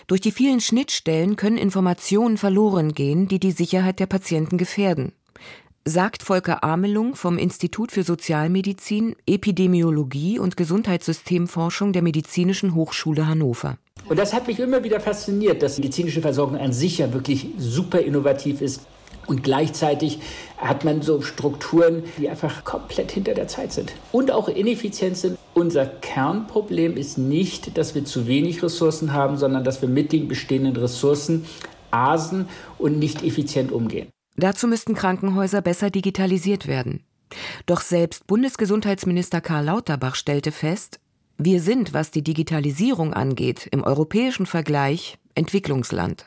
Durch 0.06 0.20
die 0.20 0.32
vielen 0.32 0.60
Schnittstellen 0.60 1.36
können 1.36 1.58
Informationen 1.58 2.36
verloren 2.36 2.92
gehen, 2.92 3.28
die 3.28 3.38
die 3.38 3.52
Sicherheit 3.52 4.00
der 4.00 4.06
Patienten 4.06 4.58
gefährden, 4.58 5.12
sagt 5.84 6.22
Volker 6.22 6.64
Amelung 6.64 7.14
vom 7.14 7.38
Institut 7.38 7.92
für 7.92 8.02
Sozialmedizin, 8.02 9.14
Epidemiologie 9.26 10.38
und 10.38 10.56
Gesundheitssystemforschung 10.56 11.92
der 11.92 12.02
Medizinischen 12.02 12.74
Hochschule 12.74 13.28
Hannover. 13.28 13.78
Und 14.08 14.18
das 14.18 14.32
hat 14.32 14.46
mich 14.46 14.58
immer 14.58 14.82
wieder 14.84 15.00
fasziniert, 15.00 15.62
dass 15.62 15.78
medizinische 15.78 16.20
Versorgung 16.20 16.58
an 16.58 16.72
sich 16.72 16.98
ja 16.98 17.12
wirklich 17.12 17.48
super 17.58 18.00
innovativ 18.00 18.60
ist. 18.60 18.82
Und 19.26 19.42
gleichzeitig 19.42 20.20
hat 20.56 20.84
man 20.84 21.02
so 21.02 21.20
Strukturen, 21.20 22.04
die 22.16 22.28
einfach 22.28 22.64
komplett 22.64 23.10
hinter 23.10 23.34
der 23.34 23.48
Zeit 23.48 23.72
sind 23.72 23.92
und 24.12 24.30
auch 24.30 24.48
ineffizient 24.48 25.16
sind. 25.16 25.38
Unser 25.58 25.86
Kernproblem 25.86 26.98
ist 26.98 27.16
nicht, 27.16 27.78
dass 27.78 27.94
wir 27.94 28.04
zu 28.04 28.26
wenig 28.26 28.62
Ressourcen 28.62 29.14
haben, 29.14 29.38
sondern 29.38 29.64
dass 29.64 29.80
wir 29.80 29.88
mit 29.88 30.12
den 30.12 30.28
bestehenden 30.28 30.76
Ressourcen 30.76 31.46
asen 31.90 32.50
und 32.76 32.98
nicht 32.98 33.24
effizient 33.24 33.72
umgehen. 33.72 34.10
Dazu 34.36 34.68
müssten 34.68 34.94
Krankenhäuser 34.94 35.62
besser 35.62 35.88
digitalisiert 35.88 36.66
werden. 36.66 37.04
Doch 37.64 37.80
selbst 37.80 38.26
Bundesgesundheitsminister 38.26 39.40
Karl 39.40 39.64
Lauterbach 39.64 40.14
stellte 40.14 40.52
fest, 40.52 41.00
wir 41.38 41.62
sind, 41.62 41.94
was 41.94 42.10
die 42.10 42.22
Digitalisierung 42.22 43.14
angeht, 43.14 43.66
im 43.70 43.82
europäischen 43.82 44.44
Vergleich 44.44 45.16
Entwicklungsland. 45.34 46.26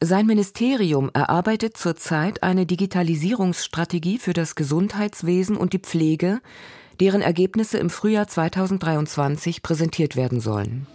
Sein 0.00 0.26
Ministerium 0.26 1.08
erarbeitet 1.14 1.76
zurzeit 1.76 2.42
eine 2.42 2.66
Digitalisierungsstrategie 2.66 4.18
für 4.18 4.32
das 4.32 4.56
Gesundheitswesen 4.56 5.56
und 5.56 5.72
die 5.72 5.78
Pflege, 5.78 6.40
deren 7.02 7.20
Ergebnisse 7.20 7.78
im 7.78 7.90
Frühjahr 7.90 8.28
2023 8.28 9.60
präsentiert 9.60 10.14
werden 10.14 10.38
sollen. 10.38 10.86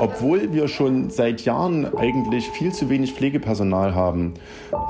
Obwohl 0.00 0.52
wir 0.52 0.68
schon 0.68 1.10
seit 1.10 1.42
Jahren 1.42 1.96
eigentlich 1.96 2.50
viel 2.50 2.72
zu 2.72 2.88
wenig 2.90 3.14
Pflegepersonal 3.14 3.94
haben, 3.94 4.34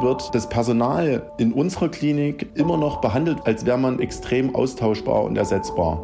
wird 0.01 0.35
das 0.35 0.49
Personal 0.49 1.31
in 1.39 1.53
unserer 1.53 1.91
Klinik 1.91 2.49
immer 2.55 2.77
noch 2.77 3.01
behandelt, 3.01 3.39
als 3.45 3.67
wäre 3.67 3.79
man 3.79 4.01
extrem 4.01 4.55
austauschbar 4.55 5.25
und 5.25 5.37
ersetzbar. 5.37 6.01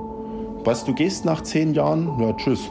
Was, 0.64 0.84
du 0.84 0.92
gehst 0.92 1.24
nach 1.24 1.42
zehn 1.42 1.72
Jahren? 1.72 2.20
Ja, 2.20 2.34
tschüss. 2.34 2.70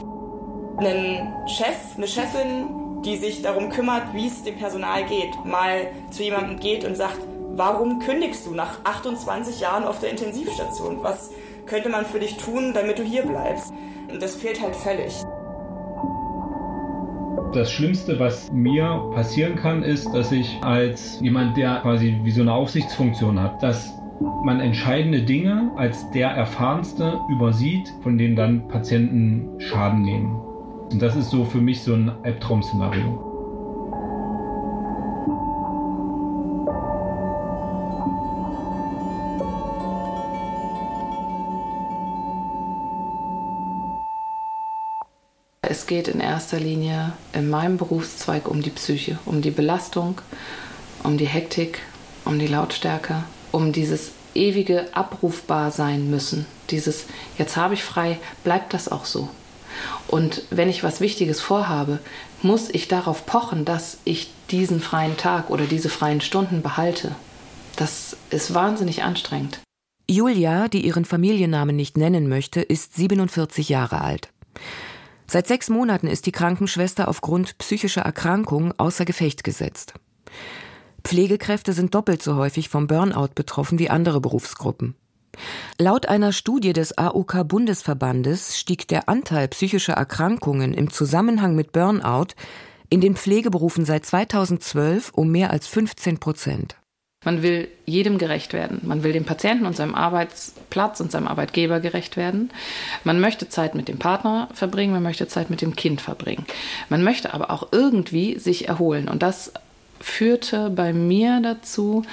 Ein 0.78 1.32
Chef, 1.46 1.96
eine 1.96 2.06
Chefin, 2.06 3.02
die 3.04 3.16
sich 3.16 3.42
darum 3.42 3.68
kümmert, 3.68 4.14
wie 4.14 4.28
es 4.28 4.44
dem 4.44 4.56
Personal 4.56 5.04
geht, 5.04 5.44
mal 5.44 5.88
zu 6.10 6.22
jemandem 6.22 6.60
geht 6.60 6.84
und 6.84 6.96
sagt, 6.96 7.18
warum 7.50 7.98
kündigst 7.98 8.46
du 8.46 8.54
nach 8.54 8.84
28 8.84 9.60
Jahren 9.60 9.84
auf 9.84 9.98
der 9.98 10.10
Intensivstation? 10.10 11.02
Was 11.02 11.30
könnte 11.66 11.88
man 11.88 12.04
für 12.06 12.20
dich 12.20 12.36
tun, 12.36 12.72
damit 12.72 12.98
du 12.98 13.02
hier 13.02 13.22
bleibst? 13.24 13.72
Und 14.10 14.22
das 14.22 14.36
fehlt 14.36 14.60
halt 14.60 14.76
völlig. 14.76 15.24
Das 17.52 17.72
Schlimmste, 17.72 18.20
was 18.20 18.52
mir 18.52 19.10
passieren 19.12 19.56
kann, 19.56 19.82
ist, 19.82 20.12
dass 20.14 20.30
ich 20.30 20.56
als 20.62 21.20
jemand, 21.20 21.56
der 21.56 21.80
quasi 21.82 22.20
wie 22.22 22.30
so 22.30 22.42
eine 22.42 22.52
Aufsichtsfunktion 22.52 23.40
hat, 23.40 23.60
dass 23.60 23.92
man 24.44 24.60
entscheidende 24.60 25.22
Dinge 25.22 25.72
als 25.76 26.08
der 26.12 26.28
Erfahrenste 26.28 27.18
übersieht, 27.28 27.92
von 28.02 28.16
denen 28.18 28.36
dann 28.36 28.68
Patienten 28.68 29.58
Schaden 29.58 30.02
nehmen. 30.02 30.36
Und 30.92 31.02
das 31.02 31.16
ist 31.16 31.30
so 31.30 31.44
für 31.44 31.58
mich 31.58 31.82
so 31.82 31.94
ein 31.94 32.12
Albtraum-Szenario. 32.22 33.29
Es 45.70 45.86
geht 45.86 46.08
in 46.08 46.18
erster 46.18 46.58
Linie 46.58 47.12
in 47.32 47.48
meinem 47.48 47.76
Berufszweig 47.76 48.48
um 48.48 48.60
die 48.60 48.70
Psyche, 48.70 49.20
um 49.24 49.40
die 49.40 49.52
Belastung, 49.52 50.20
um 51.04 51.16
die 51.16 51.28
Hektik, 51.28 51.78
um 52.24 52.40
die 52.40 52.48
Lautstärke, 52.48 53.22
um 53.52 53.70
dieses 53.70 54.10
ewige 54.34 54.92
abrufbar 54.96 55.70
sein 55.70 56.10
müssen. 56.10 56.44
Dieses 56.70 57.04
jetzt 57.38 57.56
habe 57.56 57.74
ich 57.74 57.84
frei, 57.84 58.18
bleibt 58.42 58.74
das 58.74 58.88
auch 58.88 59.04
so. 59.04 59.28
Und 60.08 60.42
wenn 60.50 60.68
ich 60.68 60.82
was 60.82 61.00
Wichtiges 61.00 61.40
vorhabe, 61.40 62.00
muss 62.42 62.68
ich 62.68 62.88
darauf 62.88 63.24
pochen, 63.24 63.64
dass 63.64 63.98
ich 64.02 64.32
diesen 64.50 64.80
freien 64.80 65.16
Tag 65.16 65.50
oder 65.50 65.66
diese 65.66 65.88
freien 65.88 66.20
Stunden 66.20 66.62
behalte. 66.62 67.14
Das 67.76 68.16
ist 68.30 68.54
wahnsinnig 68.54 69.04
anstrengend. 69.04 69.60
Julia, 70.10 70.66
die 70.66 70.84
ihren 70.84 71.04
Familiennamen 71.04 71.76
nicht 71.76 71.96
nennen 71.96 72.28
möchte, 72.28 72.60
ist 72.60 72.96
47 72.96 73.68
Jahre 73.68 74.00
alt. 74.00 74.30
Seit 75.32 75.46
sechs 75.46 75.70
Monaten 75.70 76.08
ist 76.08 76.26
die 76.26 76.32
Krankenschwester 76.32 77.06
aufgrund 77.06 77.56
psychischer 77.58 78.00
Erkrankung 78.00 78.74
außer 78.78 79.04
Gefecht 79.04 79.44
gesetzt. 79.44 79.94
Pflegekräfte 81.04 81.72
sind 81.72 81.94
doppelt 81.94 82.20
so 82.20 82.34
häufig 82.34 82.68
vom 82.68 82.88
Burnout 82.88 83.28
betroffen 83.36 83.78
wie 83.78 83.90
andere 83.90 84.20
Berufsgruppen. 84.20 84.96
Laut 85.78 86.06
einer 86.06 86.32
Studie 86.32 86.72
des 86.72 86.98
AOK 86.98 87.46
Bundesverbandes 87.46 88.58
stieg 88.58 88.88
der 88.88 89.08
Anteil 89.08 89.46
psychischer 89.46 89.92
Erkrankungen 89.92 90.74
im 90.74 90.90
Zusammenhang 90.90 91.54
mit 91.54 91.70
Burnout 91.70 92.34
in 92.88 93.00
den 93.00 93.14
Pflegeberufen 93.14 93.84
seit 93.84 94.04
2012 94.04 95.12
um 95.14 95.30
mehr 95.30 95.52
als 95.52 95.68
15 95.68 96.18
Prozent. 96.18 96.79
Man 97.22 97.42
will 97.42 97.68
jedem 97.84 98.16
gerecht 98.16 98.54
werden. 98.54 98.80
Man 98.82 99.02
will 99.02 99.12
dem 99.12 99.26
Patienten 99.26 99.66
und 99.66 99.76
seinem 99.76 99.94
Arbeitsplatz 99.94 101.00
und 101.00 101.12
seinem 101.12 101.28
Arbeitgeber 101.28 101.78
gerecht 101.78 102.16
werden. 102.16 102.50
Man 103.04 103.20
möchte 103.20 103.50
Zeit 103.50 103.74
mit 103.74 103.88
dem 103.88 103.98
Partner 103.98 104.48
verbringen, 104.54 104.94
man 104.94 105.02
möchte 105.02 105.28
Zeit 105.28 105.50
mit 105.50 105.60
dem 105.60 105.76
Kind 105.76 106.00
verbringen. 106.00 106.46
Man 106.88 107.02
möchte 107.04 107.34
aber 107.34 107.50
auch 107.50 107.68
irgendwie 107.72 108.38
sich 108.38 108.68
erholen. 108.68 109.06
Und 109.06 109.22
das 109.22 109.52
führte 110.00 110.70
bei 110.70 110.94
mir 110.94 111.40
dazu, 111.42 112.04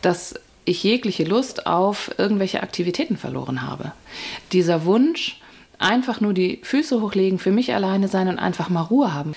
dass 0.00 0.34
ich 0.64 0.82
jegliche 0.82 1.24
Lust 1.24 1.66
auf 1.66 2.10
irgendwelche 2.16 2.62
Aktivitäten 2.62 3.18
verloren 3.18 3.60
habe. 3.60 3.92
Dieser 4.52 4.86
Wunsch, 4.86 5.42
einfach 5.78 6.22
nur 6.22 6.32
die 6.32 6.60
Füße 6.62 7.02
hochlegen, 7.02 7.38
für 7.38 7.52
mich 7.52 7.74
alleine 7.74 8.08
sein 8.08 8.28
und 8.28 8.38
einfach 8.38 8.70
mal 8.70 8.80
Ruhe 8.80 9.12
haben, 9.12 9.34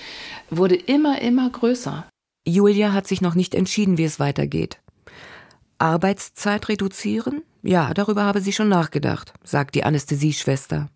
wurde 0.48 0.76
immer, 0.76 1.20
immer 1.20 1.50
größer. 1.50 2.06
Julia 2.46 2.94
hat 2.94 3.06
sich 3.06 3.20
noch 3.20 3.34
nicht 3.34 3.54
entschieden, 3.54 3.98
wie 3.98 4.04
es 4.04 4.18
weitergeht. 4.18 4.78
Arbeitszeit 5.78 6.68
reduzieren? 6.68 7.42
Ja, 7.62 7.92
darüber 7.94 8.24
habe 8.24 8.40
sie 8.40 8.52
schon 8.52 8.68
nachgedacht, 8.68 9.32
sagt 9.44 9.74
die 9.74 9.84
Anästhesieschwester. 9.84 10.88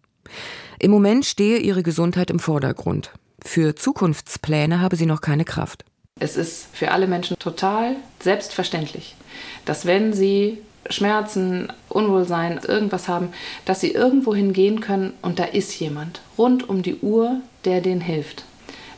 Im 0.78 0.90
Moment 0.90 1.24
stehe 1.24 1.58
ihre 1.58 1.82
Gesundheit 1.82 2.30
im 2.30 2.38
Vordergrund. 2.38 3.10
Für 3.44 3.74
Zukunftspläne 3.74 4.80
habe 4.80 4.96
sie 4.96 5.06
noch 5.06 5.20
keine 5.20 5.44
Kraft. 5.44 5.84
Es 6.20 6.36
ist 6.36 6.66
für 6.72 6.92
alle 6.92 7.06
Menschen 7.06 7.36
total 7.38 7.96
selbstverständlich, 8.20 9.16
dass 9.64 9.86
wenn 9.86 10.12
sie 10.12 10.58
Schmerzen, 10.90 11.72
Unwohlsein, 11.88 12.60
irgendwas 12.66 13.08
haben, 13.08 13.32
dass 13.64 13.80
sie 13.80 13.92
irgendwo 13.92 14.34
hingehen 14.34 14.80
können 14.80 15.14
und 15.22 15.38
da 15.38 15.44
ist 15.44 15.78
jemand 15.78 16.20
rund 16.36 16.68
um 16.68 16.82
die 16.82 16.96
Uhr, 16.96 17.40
der 17.64 17.80
denen 17.80 18.00
hilft. 18.00 18.44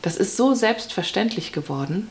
Das 0.01 0.17
ist 0.17 0.35
so 0.37 0.53
selbstverständlich 0.53 1.51
geworden, 1.51 2.09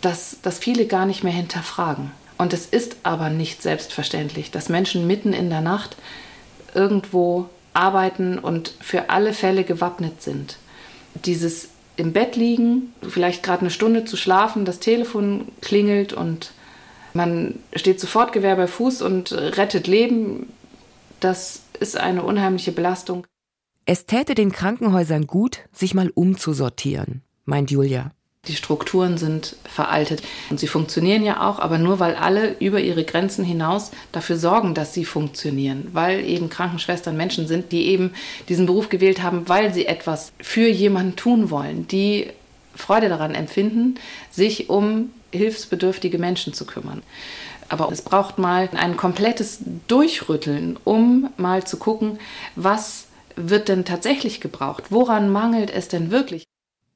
dass 0.00 0.38
das 0.42 0.58
viele 0.58 0.86
gar 0.86 1.06
nicht 1.06 1.22
mehr 1.22 1.32
hinterfragen. 1.32 2.12
Und 2.40 2.54
es 2.54 2.64
ist 2.64 2.96
aber 3.02 3.28
nicht 3.28 3.60
selbstverständlich, 3.60 4.50
dass 4.50 4.70
Menschen 4.70 5.06
mitten 5.06 5.34
in 5.34 5.50
der 5.50 5.60
Nacht 5.60 5.98
irgendwo 6.74 7.50
arbeiten 7.74 8.38
und 8.38 8.72
für 8.80 9.10
alle 9.10 9.34
Fälle 9.34 9.62
gewappnet 9.62 10.22
sind. 10.22 10.56
Dieses 11.26 11.68
im 11.96 12.14
Bett 12.14 12.36
liegen, 12.36 12.94
vielleicht 13.06 13.42
gerade 13.42 13.60
eine 13.60 13.70
Stunde 13.70 14.06
zu 14.06 14.16
schlafen, 14.16 14.64
das 14.64 14.80
Telefon 14.80 15.48
klingelt 15.60 16.14
und 16.14 16.52
man 17.12 17.58
steht 17.76 18.00
sofort 18.00 18.32
Gewehr 18.32 18.56
bei 18.56 18.68
Fuß 18.68 19.02
und 19.02 19.32
rettet 19.32 19.86
Leben, 19.86 20.50
das 21.20 21.60
ist 21.78 21.98
eine 21.98 22.22
unheimliche 22.22 22.72
Belastung. 22.72 23.26
Es 23.84 24.06
täte 24.06 24.34
den 24.34 24.50
Krankenhäusern 24.50 25.26
gut, 25.26 25.68
sich 25.72 25.92
mal 25.92 26.10
umzusortieren, 26.14 27.20
meint 27.44 27.70
Julia. 27.70 28.12
Die 28.48 28.56
Strukturen 28.56 29.18
sind 29.18 29.54
veraltet 29.64 30.22
und 30.48 30.58
sie 30.58 30.66
funktionieren 30.66 31.22
ja 31.22 31.48
auch, 31.48 31.58
aber 31.58 31.78
nur 31.78 32.00
weil 32.00 32.16
alle 32.16 32.56
über 32.58 32.80
ihre 32.80 33.04
Grenzen 33.04 33.44
hinaus 33.44 33.90
dafür 34.12 34.38
sorgen, 34.38 34.74
dass 34.74 34.94
sie 34.94 35.04
funktionieren, 35.04 35.88
weil 35.92 36.24
eben 36.24 36.48
Krankenschwestern 36.48 37.16
Menschen 37.16 37.46
sind, 37.46 37.70
die 37.70 37.86
eben 37.86 38.12
diesen 38.48 38.66
Beruf 38.66 38.88
gewählt 38.88 39.22
haben, 39.22 39.48
weil 39.48 39.72
sie 39.72 39.86
etwas 39.86 40.32
für 40.40 40.68
jemanden 40.68 41.16
tun 41.16 41.50
wollen, 41.50 41.86
die 41.86 42.30
Freude 42.74 43.08
daran 43.08 43.34
empfinden, 43.34 43.96
sich 44.30 44.68
um 44.68 45.10
hilfsbedürftige 45.32 46.18
Menschen 46.18 46.52
zu 46.52 46.64
kümmern. 46.64 47.02
Aber 47.68 47.92
es 47.92 48.02
braucht 48.02 48.38
mal 48.38 48.68
ein 48.74 48.96
komplettes 48.96 49.60
Durchrütteln, 49.86 50.76
um 50.82 51.30
mal 51.36 51.64
zu 51.64 51.76
gucken, 51.76 52.18
was 52.56 53.06
wird 53.36 53.68
denn 53.68 53.84
tatsächlich 53.84 54.40
gebraucht? 54.40 54.84
Woran 54.90 55.30
mangelt 55.30 55.70
es 55.70 55.86
denn 55.86 56.10
wirklich? 56.10 56.44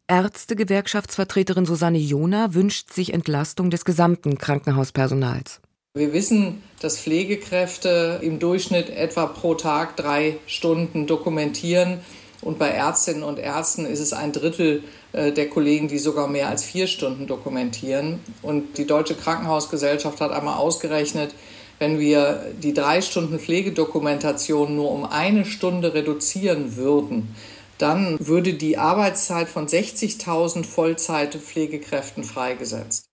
Ärztegewerkschaftsvertreterin 0.06 1.64
Susanne 1.64 1.98
Jona 1.98 2.54
wünscht 2.54 2.92
sich 2.92 3.14
Entlastung 3.14 3.70
des 3.70 3.84
gesamten 3.84 4.36
Krankenhauspersonals. 4.36 5.60
Wir 5.94 6.12
wissen, 6.12 6.62
dass 6.80 6.98
Pflegekräfte 6.98 8.18
im 8.20 8.38
Durchschnitt 8.38 8.90
etwa 8.90 9.26
pro 9.26 9.54
Tag 9.54 9.96
drei 9.96 10.36
Stunden 10.46 11.06
dokumentieren 11.06 12.00
Und 12.44 12.58
bei 12.58 12.68
Ärztinnen 12.68 13.22
und 13.22 13.38
Ärzten 13.38 13.86
ist 13.86 14.00
es 14.00 14.12
ein 14.12 14.32
Drittel 14.32 14.82
äh, 15.12 15.32
der 15.32 15.48
Kollegen, 15.48 15.88
die 15.88 15.98
sogar 15.98 16.28
mehr 16.28 16.48
als 16.48 16.62
vier 16.62 16.86
Stunden 16.86 17.26
dokumentieren. 17.26 18.20
Und 18.42 18.76
die 18.76 18.86
Deutsche 18.86 19.14
Krankenhausgesellschaft 19.14 20.20
hat 20.20 20.30
einmal 20.30 20.58
ausgerechnet, 20.58 21.34
wenn 21.78 21.98
wir 21.98 22.52
die 22.62 22.74
drei 22.74 23.00
Stunden 23.00 23.38
Pflegedokumentation 23.38 24.76
nur 24.76 24.90
um 24.90 25.04
eine 25.04 25.44
Stunde 25.44 25.94
reduzieren 25.94 26.76
würden, 26.76 27.34
dann 27.78 28.16
würde 28.20 28.54
die 28.54 28.78
Arbeitszeit 28.78 29.48
von 29.48 29.66
60.000 29.66 30.64
Vollzeitpflegekräften 30.64 32.24
freigesetzt. 32.24 33.04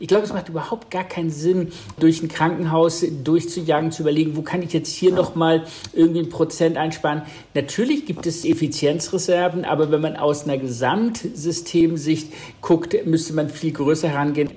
Ich 0.00 0.08
glaube, 0.08 0.24
es 0.24 0.32
macht 0.32 0.48
überhaupt 0.48 0.90
gar 0.90 1.04
keinen 1.04 1.30
Sinn, 1.30 1.70
durch 2.00 2.22
ein 2.22 2.28
Krankenhaus 2.28 3.04
durchzujagen, 3.22 3.92
zu 3.92 4.02
überlegen, 4.02 4.36
wo 4.36 4.42
kann 4.42 4.62
ich 4.62 4.72
jetzt 4.72 4.92
hier 4.92 5.12
nochmal 5.12 5.64
irgendwie 5.92 6.20
ein 6.20 6.28
Prozent 6.28 6.76
einsparen. 6.76 7.22
Natürlich 7.54 8.06
gibt 8.06 8.26
es 8.26 8.44
Effizienzreserven, 8.44 9.64
aber 9.64 9.92
wenn 9.92 10.00
man 10.00 10.16
aus 10.16 10.44
einer 10.44 10.58
Gesamtsystemsicht 10.58 12.32
guckt, 12.62 12.96
müsste 13.06 13.34
man 13.34 13.48
viel 13.48 13.72
größer 13.72 14.08
herangehen. 14.08 14.50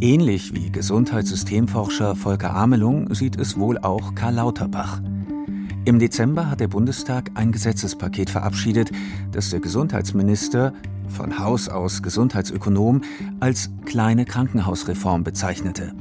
Ähnlich 0.00 0.54
wie 0.54 0.70
Gesundheitssystemforscher 0.70 2.16
Volker 2.16 2.54
Amelung 2.54 3.12
sieht 3.14 3.38
es 3.38 3.58
wohl 3.58 3.76
auch 3.78 4.14
Karl 4.14 4.36
Lauterbach. 4.36 5.00
Im 5.86 6.00
Dezember 6.00 6.50
hat 6.50 6.58
der 6.58 6.66
Bundestag 6.66 7.30
ein 7.34 7.52
Gesetzespaket 7.52 8.28
verabschiedet, 8.28 8.90
das 9.30 9.50
der 9.50 9.60
Gesundheitsminister 9.60 10.72
von 11.08 11.38
Haus 11.38 11.68
aus 11.68 12.02
Gesundheitsökonom, 12.02 13.02
als 13.38 13.70
kleine 13.84 14.24
Krankenhausreform 14.24 15.22
bezeichnete. 15.22 15.92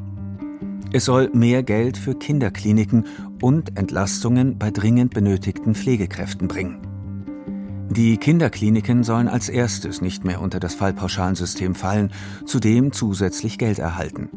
Es 0.92 1.06
soll 1.06 1.30
mehr 1.34 1.62
Geld 1.62 2.00
für 2.00 2.16
Kinderkliniken 2.16 3.06
und 3.44 3.78
Entlastungen 3.78 4.58
bei 4.58 4.72
dringend 4.72 5.14
benötigten 5.14 5.76
Pflegekräften 5.76 6.48
bringen. 6.48 6.80
Die 7.92 8.18
Kinderkliniken 8.18 9.04
sollen 9.04 9.28
als 9.28 9.50
erstes 9.50 10.02
nicht 10.02 10.26
mehr 10.26 10.42
unter 10.42 10.60
das 10.60 10.74
Fallpauschalensystem 10.74 11.76
fallen, 11.76 12.12
zudem 12.48 12.92
zusätzlich 12.92 13.60
Geld 13.60 13.78
erhalten. 13.78 14.30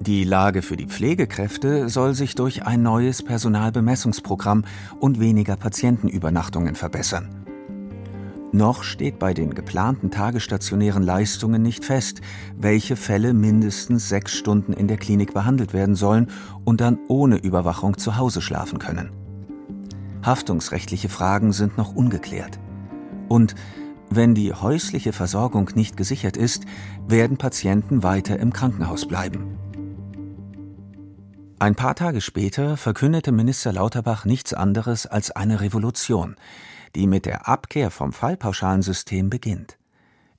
Die 0.00 0.24
Lage 0.24 0.62
für 0.62 0.76
die 0.76 0.86
Pflegekräfte 0.86 1.88
soll 1.88 2.14
sich 2.14 2.34
durch 2.34 2.66
ein 2.66 2.82
neues 2.82 3.22
Personalbemessungsprogramm 3.22 4.64
und 4.98 5.20
weniger 5.20 5.56
Patientenübernachtungen 5.56 6.74
verbessern. 6.74 7.44
Noch 8.52 8.82
steht 8.82 9.18
bei 9.18 9.34
den 9.34 9.54
geplanten 9.54 10.10
tagesstationären 10.10 11.02
Leistungen 11.02 11.62
nicht 11.62 11.84
fest, 11.84 12.20
welche 12.56 12.96
Fälle 12.96 13.34
mindestens 13.34 14.08
sechs 14.08 14.32
Stunden 14.32 14.72
in 14.72 14.88
der 14.88 14.96
Klinik 14.96 15.34
behandelt 15.34 15.72
werden 15.72 15.96
sollen 15.96 16.28
und 16.64 16.80
dann 16.80 16.98
ohne 17.08 17.36
Überwachung 17.36 17.96
zu 17.96 18.16
Hause 18.16 18.42
schlafen 18.42 18.78
können. 18.78 19.10
Haftungsrechtliche 20.24 21.08
Fragen 21.08 21.52
sind 21.52 21.76
noch 21.78 21.94
ungeklärt. 21.94 22.58
Und 23.28 23.54
wenn 24.10 24.34
die 24.34 24.52
häusliche 24.52 25.12
Versorgung 25.12 25.70
nicht 25.74 25.96
gesichert 25.96 26.36
ist, 26.36 26.64
werden 27.08 27.36
Patienten 27.36 28.02
weiter 28.02 28.38
im 28.38 28.52
Krankenhaus 28.52 29.06
bleiben. 29.06 29.58
Ein 31.64 31.76
paar 31.76 31.94
Tage 31.94 32.20
später 32.20 32.76
verkündete 32.76 33.32
Minister 33.32 33.72
Lauterbach 33.72 34.26
nichts 34.26 34.52
anderes 34.52 35.06
als 35.06 35.30
eine 35.30 35.62
Revolution– 35.62 36.36
die 36.94 37.06
mit 37.06 37.24
der 37.24 37.48
Abkehr 37.48 37.90
vom 37.90 38.12
Fallpauschalensystem 38.12 39.30
beginnt. 39.30 39.78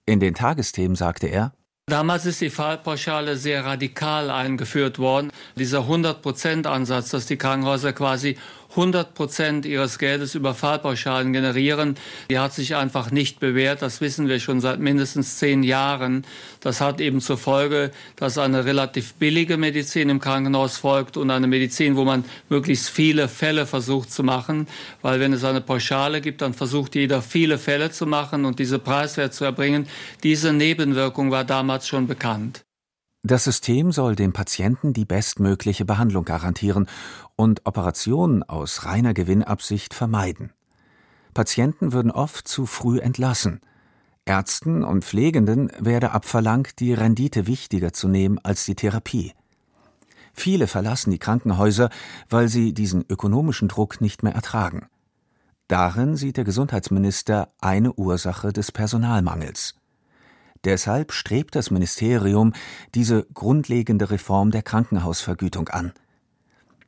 In 0.06 0.20
den 0.20 0.36
Tagesthemen 0.36 0.96
sagte 0.96 1.26
er, 1.26 1.54
Damals 1.88 2.28
ist 2.28 2.42
die 2.42 2.52
Fallpauschale 2.52 3.38
sehr 3.38 3.66
radikal 3.66 4.30
eingeführt 4.30 4.98
worden. 5.00 5.32
Dieser 5.56 5.82
100-Prozent-Ansatz, 5.82 7.10
dass 7.10 7.26
die 7.26 7.38
Krankenhäuser 7.38 7.94
quasi 7.94 8.38
100 8.76 9.14
Prozent 9.14 9.66
ihres 9.66 10.00
Geldes 10.00 10.36
über 10.36 10.54
Fallpauschalen 10.54 11.32
generieren, 11.32 11.96
die 12.30 12.40
hat 12.40 12.54
sich 12.54 12.76
einfach 12.76 13.10
nicht 13.10 13.40
bewährt. 13.40 13.82
Das 13.82 14.02
wissen 14.02 14.28
wir 14.28 14.40
schon 14.40 14.60
seit 14.60 14.80
mindestens 14.80 15.38
zehn 15.38 15.64
Jahren. 15.64 16.26
Das 16.60 16.82
hat 16.82 17.00
eben 17.00 17.22
zur 17.22 17.38
Folge, 17.38 17.92
dass 18.18 18.38
eine 18.38 18.66
relativ 18.66 19.14
billige 19.14 19.58
Medizin 19.58 20.10
im 20.10 20.20
Krankenhaus 20.20 20.78
folgt 20.78 21.16
und 21.16 21.32
eine 21.32 21.48
Medizin, 21.48 21.96
wo 21.96 22.04
man 22.04 22.26
möglichst 22.50 22.90
viele 22.90 23.30
Fälle 23.30 23.66
versucht 23.66 24.12
zu 24.12 24.24
machen. 24.24 24.68
Weil 25.02 25.20
wenn 25.20 25.32
es 25.32 25.44
eine 25.44 25.62
Pauschale 25.62 26.20
gibt, 26.20 26.42
dann 26.42 26.54
versucht 26.54 26.96
jeder 26.96 27.22
viele 27.22 27.58
Fälle 27.58 27.92
zu 27.92 28.06
machen 28.06 28.44
und 28.44 28.60
diese 28.60 28.80
preiswert 28.80 29.34
zu 29.34 29.46
erbringen. 29.46 29.88
Diese 30.24 30.52
Nebenwirkung 30.52 31.32
war 31.32 31.46
damals 31.46 31.88
schon 31.88 32.08
bekannt. 32.08 32.65
Das 33.26 33.44
System 33.44 33.92
soll 33.92 34.16
dem 34.16 34.34
Patienten 34.34 34.94
die 34.94 35.04
bestmögliche 35.04 35.84
Behandlung 35.84 36.26
garantieren 36.26 36.88
und 37.36 37.66
Operationen 37.66 38.44
aus 38.44 38.86
reiner 38.86 39.16
Gewinnabsicht 39.16 39.96
vermeiden. 39.96 40.54
Patienten 41.34 41.92
würden 41.92 42.12
oft 42.12 42.48
zu 42.48 42.68
früh 42.68 43.00
entlassen. 43.00 43.62
Ärzten 44.26 44.84
und 44.84 45.04
Pflegenden 45.04 45.72
werde 45.80 46.12
abverlangt, 46.12 46.80
die 46.80 46.94
Rendite 46.94 47.48
wichtiger 47.48 47.94
zu 47.94 48.08
nehmen 48.08 48.38
als 48.44 48.64
die 48.66 48.76
Therapie. 48.76 49.34
Viele 50.36 50.68
verlassen 50.68 51.10
die 51.10 51.18
Krankenhäuser, 51.18 51.90
weil 52.30 52.48
sie 52.48 52.76
diesen 52.76 53.06
ökonomischen 53.10 53.70
Druck 53.70 54.02
nicht 54.02 54.22
mehr 54.22 54.36
ertragen. 54.36 54.86
Darin 55.68 56.16
sieht 56.16 56.38
der 56.38 56.44
Gesundheitsminister 56.44 57.48
eine 57.60 57.92
Ursache 57.94 58.54
des 58.54 58.72
Personalmangels. 58.72 59.74
Deshalb 60.66 61.12
strebt 61.12 61.56
das 61.56 61.70
Ministerium 61.70 62.54
diese 62.96 63.28
grundlegende 63.34 64.10
Reform 64.10 64.50
der 64.50 64.64
Krankenhausvergütung 64.64 65.70
an. 65.70 65.94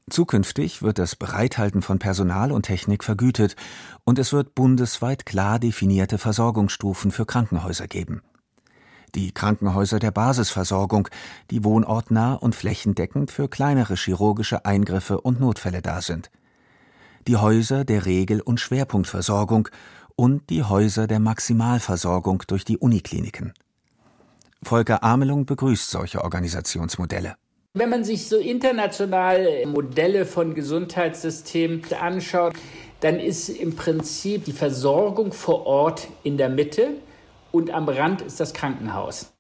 Zukünftig 0.10 0.82
wird 0.82 0.98
das 0.98 1.16
Bereithalten 1.16 1.84
von 1.84 2.00
Personal 2.00 2.52
und 2.52 2.64
Technik 2.64 3.04
vergütet 3.04 3.56
und 4.04 4.18
es 4.18 4.34
wird 4.34 4.56
bundesweit 4.56 5.26
klar 5.26 5.60
definierte 5.60 6.18
Versorgungsstufen 6.18 7.12
für 7.12 7.26
Krankenhäuser 7.26 7.88
geben. 7.88 8.22
Die 9.16 9.32
Krankenhäuser 9.32 10.00
der 10.00 10.12
Basisversorgung, 10.12 11.10
die 11.52 11.64
wohnortnah 11.64 12.34
und 12.34 12.56
flächendeckend 12.56 13.32
für 13.32 13.48
kleinere 13.48 13.96
chirurgische 13.96 14.66
Eingriffe 14.66 15.22
und 15.22 15.40
Notfälle 15.40 15.82
da 15.82 16.02
sind. 16.02 16.32
Die 17.28 17.36
Häuser 17.36 17.86
der 17.86 18.06
Regel- 18.06 18.42
und 18.42 18.60
Schwerpunktversorgung 18.60 19.70
und 20.16 20.50
die 20.50 20.64
Häuser 20.64 21.06
der 21.06 21.20
Maximalversorgung 21.20 22.44
durch 22.48 22.66
die 22.66 22.78
Unikliniken. 22.78 23.54
Volker 24.64 25.04
Amelung 25.04 25.46
begrüßt 25.46 25.90
solche 25.90 26.24
Organisationsmodelle. 26.24 27.36
Wenn 27.74 27.90
man 27.90 28.04
sich 28.04 28.28
so 28.28 28.38
international 28.38 29.66
Modelle 29.68 30.26
von 30.26 30.56
Gesundheitssystemen 30.56 31.84
anschaut, 32.00 32.54
dann 33.02 33.20
ist 33.20 33.50
im 33.50 33.76
Prinzip 33.76 34.46
die 34.46 34.54
Versorgung 34.54 35.32
vor 35.32 35.66
Ort 35.68 36.08
in 36.24 36.38
der 36.38 36.50
Mitte 36.50 36.96
und 37.52 37.70
am 37.70 37.88
Rand 37.88 38.22
ist 38.22 38.40
das 38.40 38.54
Krankenhaus. 38.54 39.32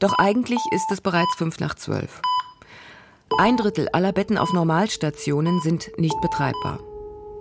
Doch 0.00 0.14
eigentlich 0.18 0.60
ist 0.72 0.90
es 0.90 1.00
bereits 1.00 1.32
fünf 1.36 1.60
nach 1.60 1.76
zwölf. 1.76 2.20
Ein 3.38 3.56
Drittel 3.56 3.88
aller 3.92 4.12
Betten 4.12 4.36
auf 4.36 4.52
Normalstationen 4.52 5.60
sind 5.60 5.90
nicht 5.96 6.20
betreibbar. 6.20 6.80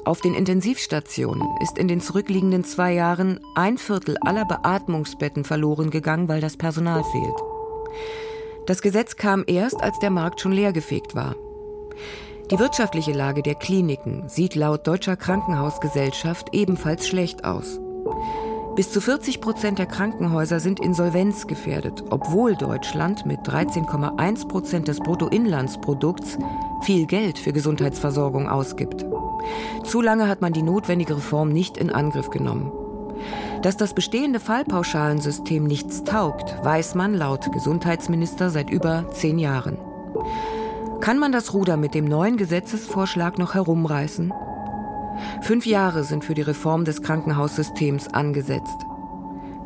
Auf 0.04 0.20
den 0.22 0.34
Intensivstationen 0.34 1.48
ist 1.62 1.78
in 1.78 1.88
den 1.88 2.02
zurückliegenden 2.02 2.64
zwei 2.64 2.94
Jahren 2.94 3.40
ein 3.56 3.78
Viertel 3.78 4.18
aller 4.22 4.46
Beatmungsbetten 4.46 5.44
verloren 5.44 5.92
gegangen, 5.92 6.28
weil 6.28 6.42
das 6.42 6.58
Personal 6.58 7.04
fehlt. 7.04 7.36
Das 8.66 8.82
Gesetz 8.82 9.16
kam 9.16 9.44
erst, 9.46 9.82
als 9.82 10.00
der 10.00 10.10
Markt 10.10 10.42
schon 10.42 10.54
leergefegt 10.54 11.14
war. 11.14 11.36
Die 12.50 12.58
wirtschaftliche 12.58 13.14
Lage 13.14 13.44
der 13.44 13.56
Kliniken 13.56 14.28
sieht 14.28 14.56
laut 14.56 14.88
Deutscher 14.88 15.16
Krankenhausgesellschaft 15.16 16.50
ebenfalls 16.52 17.08
schlecht 17.08 17.46
aus. 17.46 17.80
Bis 18.76 18.90
zu 18.90 19.02
40 19.02 19.42
Prozent 19.42 19.80
der 19.80 19.86
Krankenhäuser 19.86 20.62
sind 20.62 20.80
insolvenzgefährdet, 20.80 22.06
obwohl 22.10 22.56
Deutschland 22.56 23.26
mit 23.26 23.42
13,1 23.42 24.48
Prozent 24.48 24.88
des 24.88 25.00
Bruttoinlandsprodukts 25.00 26.38
viel 26.82 27.06
Geld 27.06 27.38
für 27.38 27.52
Gesundheitsversorgung 27.52 28.48
ausgibt. 28.48 29.06
Zu 29.84 30.02
lange 30.02 30.30
hat 30.30 30.42
man 30.42 30.54
die 30.54 30.62
notwendige 30.62 31.18
Reform 31.18 31.50
nicht 31.50 31.76
in 31.76 31.90
Angriff 31.90 32.30
genommen. 32.30 32.72
Dass 33.62 33.76
das 33.76 33.94
bestehende 33.94 34.40
Fallpauschalensystem 34.40 35.66
nichts 35.66 36.06
taugt, 36.06 36.56
weiß 36.64 36.96
man 36.96 37.14
laut 37.14 37.52
Gesundheitsminister 37.52 38.50
seit 38.50 38.70
über 38.70 39.06
zehn 39.12 39.38
Jahren. 39.38 39.78
Kann 41.02 41.20
man 41.20 41.32
das 41.34 41.54
Ruder 41.54 41.78
mit 41.78 41.94
dem 41.94 42.06
neuen 42.06 42.38
Gesetzesvorschlag 42.38 43.38
noch 43.38 43.54
herumreißen? 43.54 44.32
Fünf 45.42 45.66
Jahre 45.66 46.04
sind 46.04 46.24
für 46.24 46.34
die 46.34 46.42
Reform 46.42 46.86
des 46.86 47.02
Krankenhaussystems 47.02 48.08
angesetzt. 48.10 48.86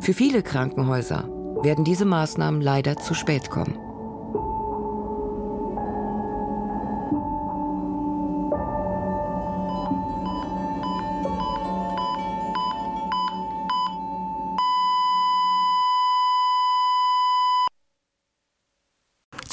Für 0.00 0.12
viele 0.12 0.42
Krankenhäuser 0.42 1.28
werden 1.62 1.84
diese 1.84 2.04
Maßnahmen 2.04 2.60
leider 2.60 2.96
zu 2.96 3.14
spät 3.14 3.50
kommen. 3.50 3.85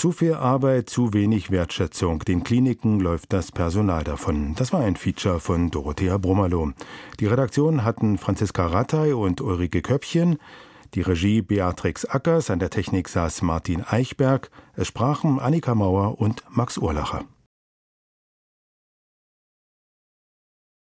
Zu 0.04 0.12
viel 0.12 0.34
Arbeit, 0.34 0.90
zu 0.90 1.14
wenig 1.14 1.50
Wertschätzung. 1.50 2.20
Den 2.20 2.44
Kliniken 2.44 3.00
läuft 3.00 3.32
das 3.32 3.54
Personal 3.54 4.04
davon. 4.04 4.54
Das 4.56 4.74
war 4.74 4.82
ein 4.82 4.98
Feature 4.98 5.40
von 5.40 5.72
Dorothea 5.72 6.18
Brummerloh. 6.18 6.74
Die 7.22 7.26
Redaktion 7.26 7.86
hatten 7.86 8.18
Franziska 8.18 8.68
Rattay 8.68 9.14
und 9.14 9.40
Ulrike 9.40 9.82
Köppchen. 9.82 10.40
Die 10.94 11.00
Regie 11.00 11.42
Beatrix 11.42 12.04
Ackers, 12.04 12.50
an 12.50 12.60
der 12.60 12.70
Technik 12.70 13.08
saß 13.08 13.44
Martin 13.44 13.82
Eichberg. 13.82 14.52
Es 14.76 14.90
sprachen 14.90 15.40
Annika 15.40 15.74
Mauer 15.74 16.20
und 16.20 16.44
Max 16.50 16.78
Urlacher. 16.78 17.24